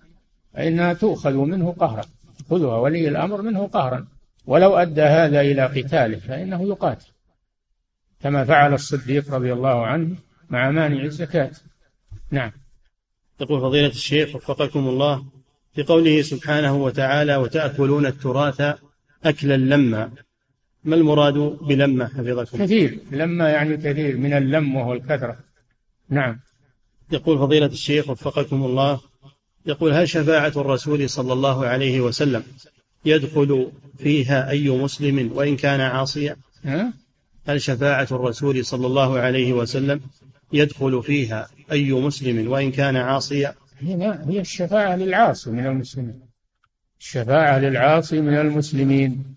[0.54, 2.04] فإنها تؤخذ منه قهرا.
[2.50, 4.08] خذها ولي الأمر منه قهرا.
[4.46, 7.08] ولو أدى هذا إلى قتاله فإنه يقاتل.
[8.22, 10.16] كما فعل الصديق رضي الله عنه
[10.50, 11.52] مع مانع الزكاة
[12.32, 12.52] نعم.
[13.42, 15.26] يقول فضيلة الشيخ وفقكم الله
[15.76, 18.62] في قوله سبحانه وتعالى وتأكلون التراث
[19.24, 20.12] أكلا لما.
[20.84, 23.00] ما المراد بلما حفظكم؟ كثير.
[23.12, 25.38] لما يعني كثير من اللم وهو الكثرة.
[26.10, 26.40] نعم.
[27.12, 29.00] يقول فضيلة الشيخ وفقكم الله
[29.66, 32.44] يقول هل شفاعة الرسول صلى الله عليه وسلم
[33.06, 36.36] يدخل فيها أي مسلم وإن كان عاصيا؟
[37.48, 40.02] هل شفاعة الرسول صلى الله عليه وسلم
[40.56, 46.20] يدخل فيها أي مسلم وإن كان عاصيا؟ هي الشفاعة للعاصي من المسلمين.
[47.00, 49.36] الشفاعة للعاصي من المسلمين.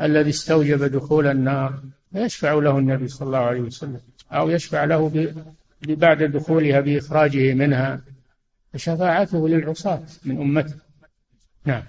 [0.00, 1.82] الذي استوجب دخول النار
[2.14, 4.00] يشفع له النبي صلى الله عليه وسلم
[4.32, 5.32] أو يشفع له
[5.82, 8.00] بعد دخولها بإخراجه منها.
[8.72, 10.74] فشفاعته للعصاة من أمته.
[11.64, 11.82] نعم.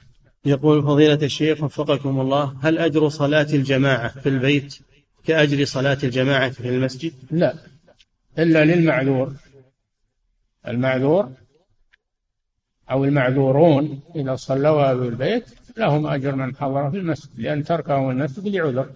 [0.46, 4.80] يقول فضيلة الشيخ وفقكم الله هل أجر صلاة الجماعة في البيت
[5.26, 7.56] كأجر صلاة الجماعة في المسجد؟ لا.
[8.40, 9.34] إلا للمعذور.
[10.68, 11.32] المعذور
[12.92, 15.46] أو المعذورون إذا صلوا البيت
[15.78, 18.90] لهم أجر من حضر في المسجد لأن تركهم المسجد لعذر.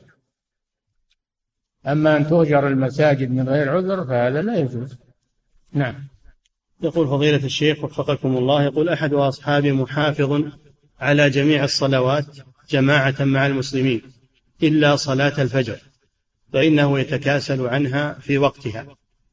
[1.87, 4.97] أما أن تهجر المساجد من غير عذر فهذا لا يجوز.
[5.73, 6.07] نعم.
[6.81, 10.43] يقول فضيلة الشيخ وفقكم الله يقول أحد أصحابي محافظ
[10.99, 12.25] على جميع الصلوات
[12.69, 14.01] جماعة مع المسلمين
[14.63, 15.79] إلا صلاة الفجر
[16.53, 18.85] فإنه يتكاسل عنها في وقتها.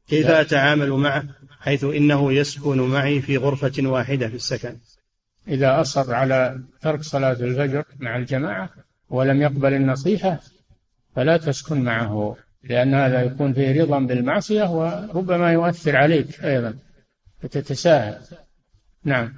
[0.07, 0.27] كيف.
[0.27, 1.23] أتعامل معه
[1.59, 4.77] حيث إنه يسكن معي في غرفة واحدة في السكن؟
[5.47, 8.69] إذا أصر على ترك صلاة الفجر مع الجماعة
[9.09, 10.39] ولم يقبل النصيحة
[11.15, 16.77] فلا تسكن معه لأن هذا يكون فيه رضا بالمعصية وربما يؤثر عليك أيضا
[17.41, 18.21] فتتساهل.
[19.03, 19.33] نعم.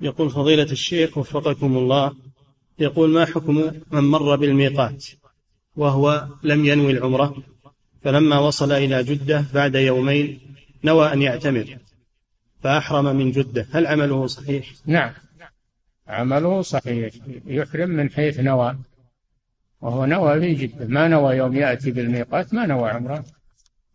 [0.00, 2.12] يقول فضيلة الشيخ وفقكم الله
[2.78, 5.04] يقول ما حكم من مر بالميقات
[5.76, 7.42] وهو لم ينوي العمرة؟
[8.02, 10.40] فلما وصل إلى جدة بعد يومين
[10.84, 11.78] نوى أن يعتمر
[12.62, 13.66] فأحرم من جدة.
[13.72, 15.12] هل عمله صحيح؟ نعم.
[16.08, 17.14] عمله صحيح.
[17.46, 18.78] يحرم من حيث نوى.
[19.80, 20.86] وهو نوى في جدة.
[20.86, 23.24] ما نوى يوم يأتي بالميقات ما نوى عمره.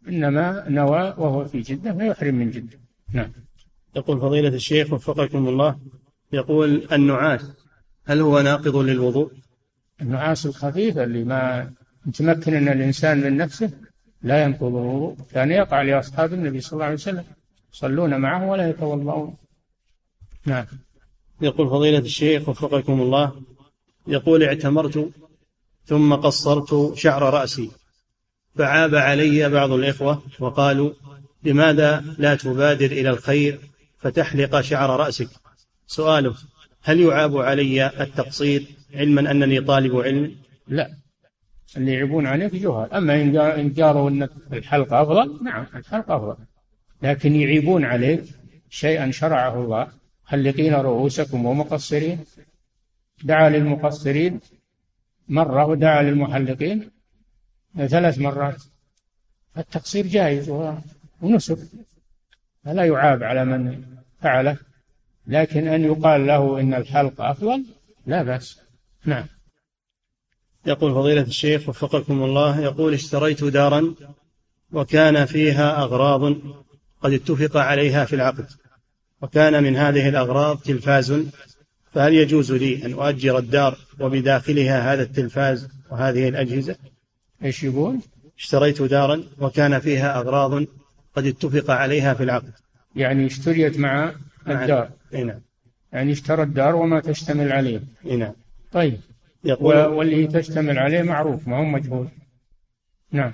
[0.07, 2.79] إنما نوى وهو في جدة فيحرم من جدة.
[3.13, 3.31] نعم.
[3.95, 5.79] يقول فضيلة الشيخ وفقكم الله
[6.33, 7.51] يقول النعاس
[8.05, 9.31] هل هو ناقض للوضوء؟
[10.01, 11.71] النعاس الخفيف اللي ما
[12.07, 13.71] يتمكن إن الإنسان من نفسه
[14.23, 15.15] لا ينقض الوضوء.
[15.31, 17.23] كان يقع لأصحاب النبي صلى الله عليه وسلم.
[17.73, 19.35] يصلون معه ولا يتوضؤون.
[20.45, 20.65] نعم.
[21.41, 23.31] يقول فضيلة الشيخ وفقكم الله
[24.07, 25.09] يقول اعتمرت
[25.85, 27.71] ثم قصرت شعر رأسي.
[28.55, 30.93] فعاب علي بعض الإخوة وقالوا
[31.43, 33.59] لماذا لا تبادر إلى الخير
[33.99, 35.29] فتحلق شعر رأسك؟
[35.87, 36.35] سؤاله
[36.81, 40.35] هل يعاب علي التقصير علما أنني طالب علم؟
[40.67, 41.02] لا.
[41.77, 42.93] اللي يعيبون عليك جهال.
[42.93, 43.21] أما
[43.61, 46.35] إن قالوا أن الحلق أفضل نعم الحلق أفضل.
[47.01, 48.23] لكن يعيبون عليك
[48.69, 49.87] شيئا شرعه الله.
[50.25, 52.19] حلقين رؤوسكم ومقصرين.
[53.23, 54.39] دعا للمقصرين
[55.27, 56.89] مرة ودعا للمحلقين
[57.75, 58.63] ثلاث مرات.
[59.57, 60.49] التقصير جائز
[61.21, 61.57] ونسك
[62.63, 63.83] فلا يعاب على من
[64.21, 64.57] فعله.
[65.27, 67.65] لكن أن يقال له إن الحلق أفضل
[68.05, 68.61] لا بأس.
[69.05, 69.25] نعم.
[70.65, 73.93] يقول فضيلة الشيخ وفقكم الله يقول اشتريت دارا
[74.71, 76.35] وكان فيها أغراض
[77.01, 78.45] قد اتفق عليها في العقد
[79.21, 81.23] وكان من هذه الأغراض تلفاز
[81.93, 86.75] فهل يجوز لي أن أؤجر الدار وبداخلها هذا التلفاز وهذه الأجهزة؟
[87.43, 87.99] إيش يقول؟
[88.37, 90.65] اشتريت دارا وكان فيها أغراض
[91.15, 92.53] قد اتفق عليها في العقد.
[92.95, 94.13] يعني اشتريت مع
[94.47, 94.89] الدار.
[95.13, 95.41] اي نعم.
[95.93, 97.83] يعني اشترى الدار وما تشتمل عليه.
[98.05, 98.33] اي نعم.
[98.71, 98.99] طيب.
[99.43, 102.07] يقول واللي تشتمل عليه معروف ما هو مجهول.
[103.11, 103.33] نعم.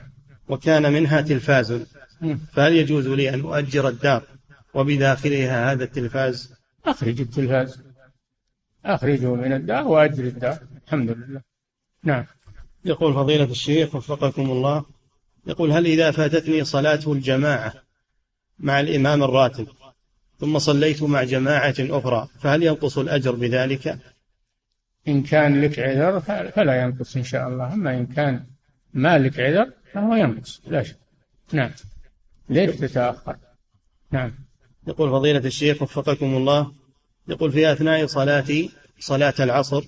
[0.50, 1.86] وكان منها تلفاز.
[2.54, 4.24] فهل يجوز لي أن أؤجر الدار
[4.74, 6.54] وبداخلها هذا التلفاز؟
[6.86, 7.84] أخرج التلفاز.
[8.86, 10.60] أخرجه من الدار وأجر الدار.
[10.86, 11.42] الحمد لله.
[12.04, 12.26] نعم.
[12.86, 14.86] يقول فضيلة الشيخ وفقكم الله
[15.48, 17.74] يقول هل إذا فاتتني صلاة الجماعة
[18.60, 19.68] مع الإمام الراتب
[20.40, 24.00] ثم صليت مع جماعة أخرى فهل ينقص الأجر بذلك؟
[25.10, 26.20] إن كان لك عذر
[26.52, 27.74] فلا ينقص إن شاء الله.
[27.74, 28.46] أما إن كان
[28.94, 30.98] ما لك عذر فهو ينقص لا شك.
[31.54, 31.72] نعم.
[32.50, 33.38] ليش تتأخر؟
[34.12, 34.32] نعم.
[34.88, 36.72] يقول فضيلة الشيخ وفقكم الله
[37.28, 39.84] يقول في أثناء صلاتي صلاة العصر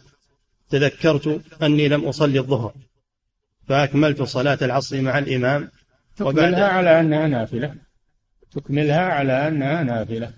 [0.69, 2.73] تذكرت أني لم أصلي الظهر
[3.67, 5.69] فأكملت صلاة العصر مع الإمام
[6.17, 7.75] تكملها على أنها نافلة.
[8.51, 10.33] تكملها على أنها نافلة.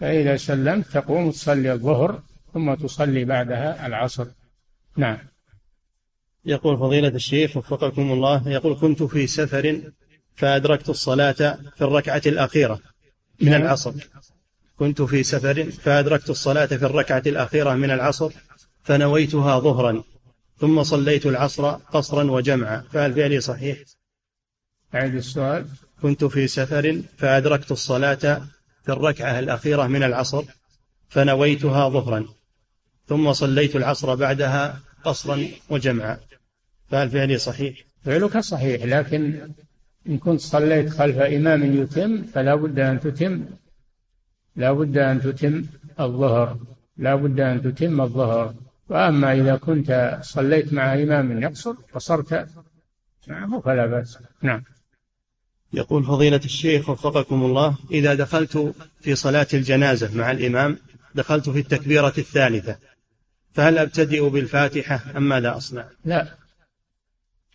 [0.00, 2.22] فإذا سلمت تقوم تصلي الظهر
[2.54, 4.26] ثم تصلي بعدها العصر.
[4.96, 5.18] نعم.
[6.44, 9.80] يقول فضيلة الشيخ وفقكم الله يقول كنت في سفر
[10.36, 12.80] فأدركت الصلاة في الركعة الأخيرة
[13.42, 13.62] من نعم.
[13.62, 13.92] العصر.
[14.78, 18.32] كنت في سفر فأدركت الصلاة في الركعة الأخيرة من العصر
[18.82, 20.02] فنويتها ظهرا
[20.60, 22.84] ثم صليت العصر قصرا وجمعا.
[22.92, 23.78] فهل فعلي صحيح؟
[24.94, 25.66] أعد السؤال.
[26.02, 28.42] كنت في سفر فأدركت الصلاة
[28.84, 30.44] في الركعة الأخيرة من العصر
[31.08, 32.37] فنويتها ظهرا
[33.08, 36.18] ثم صليت العصر بعدها قصرا وجمعا.
[36.90, 39.52] فهل فعلي صحيح؟ فعلك صحيح لكن
[40.08, 43.44] إن كنت صليت خلف إمام يتم فلا بد أن تتم
[44.56, 45.64] لا بد أن تتم
[46.00, 46.58] الظهر
[46.96, 48.54] لا بد أن تتم الظهر.
[48.88, 52.48] وأما إذا كنت صليت مع إمام يقصر قصرت
[53.28, 54.18] معه فلا بأس.
[54.42, 54.62] نعم.
[55.72, 60.78] يقول فضيلة الشيخ وفقكم الله إذا دخلت في صلاة الجنازة مع الإمام
[61.14, 62.76] دخلت في التكبيرة الثالثة
[63.58, 66.28] فهل أبتدئ بالفاتحة أم ماذا أصنع؟ لا.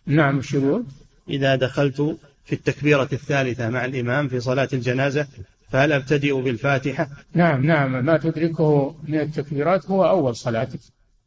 [0.06, 0.84] نعم يقول؟
[1.28, 5.26] إذا دخلت في التكبيرة الثالثة مع الإمام في صلاة الجنازة
[5.70, 8.04] فهل أبتدئ بالفاتحة؟ نعم نعم.
[8.04, 10.80] ما تدركه من التكبيرات هو أول صلاتك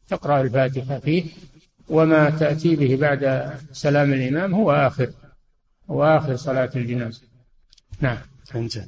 [0.09, 1.23] تقرأ الفاتحة فيه
[1.89, 5.09] وما تأتي به بعد سلام الإمام هو آخر
[5.89, 7.21] هو آخر صلاة الجنازة.
[8.01, 8.17] نعم.
[8.45, 8.87] فهمت.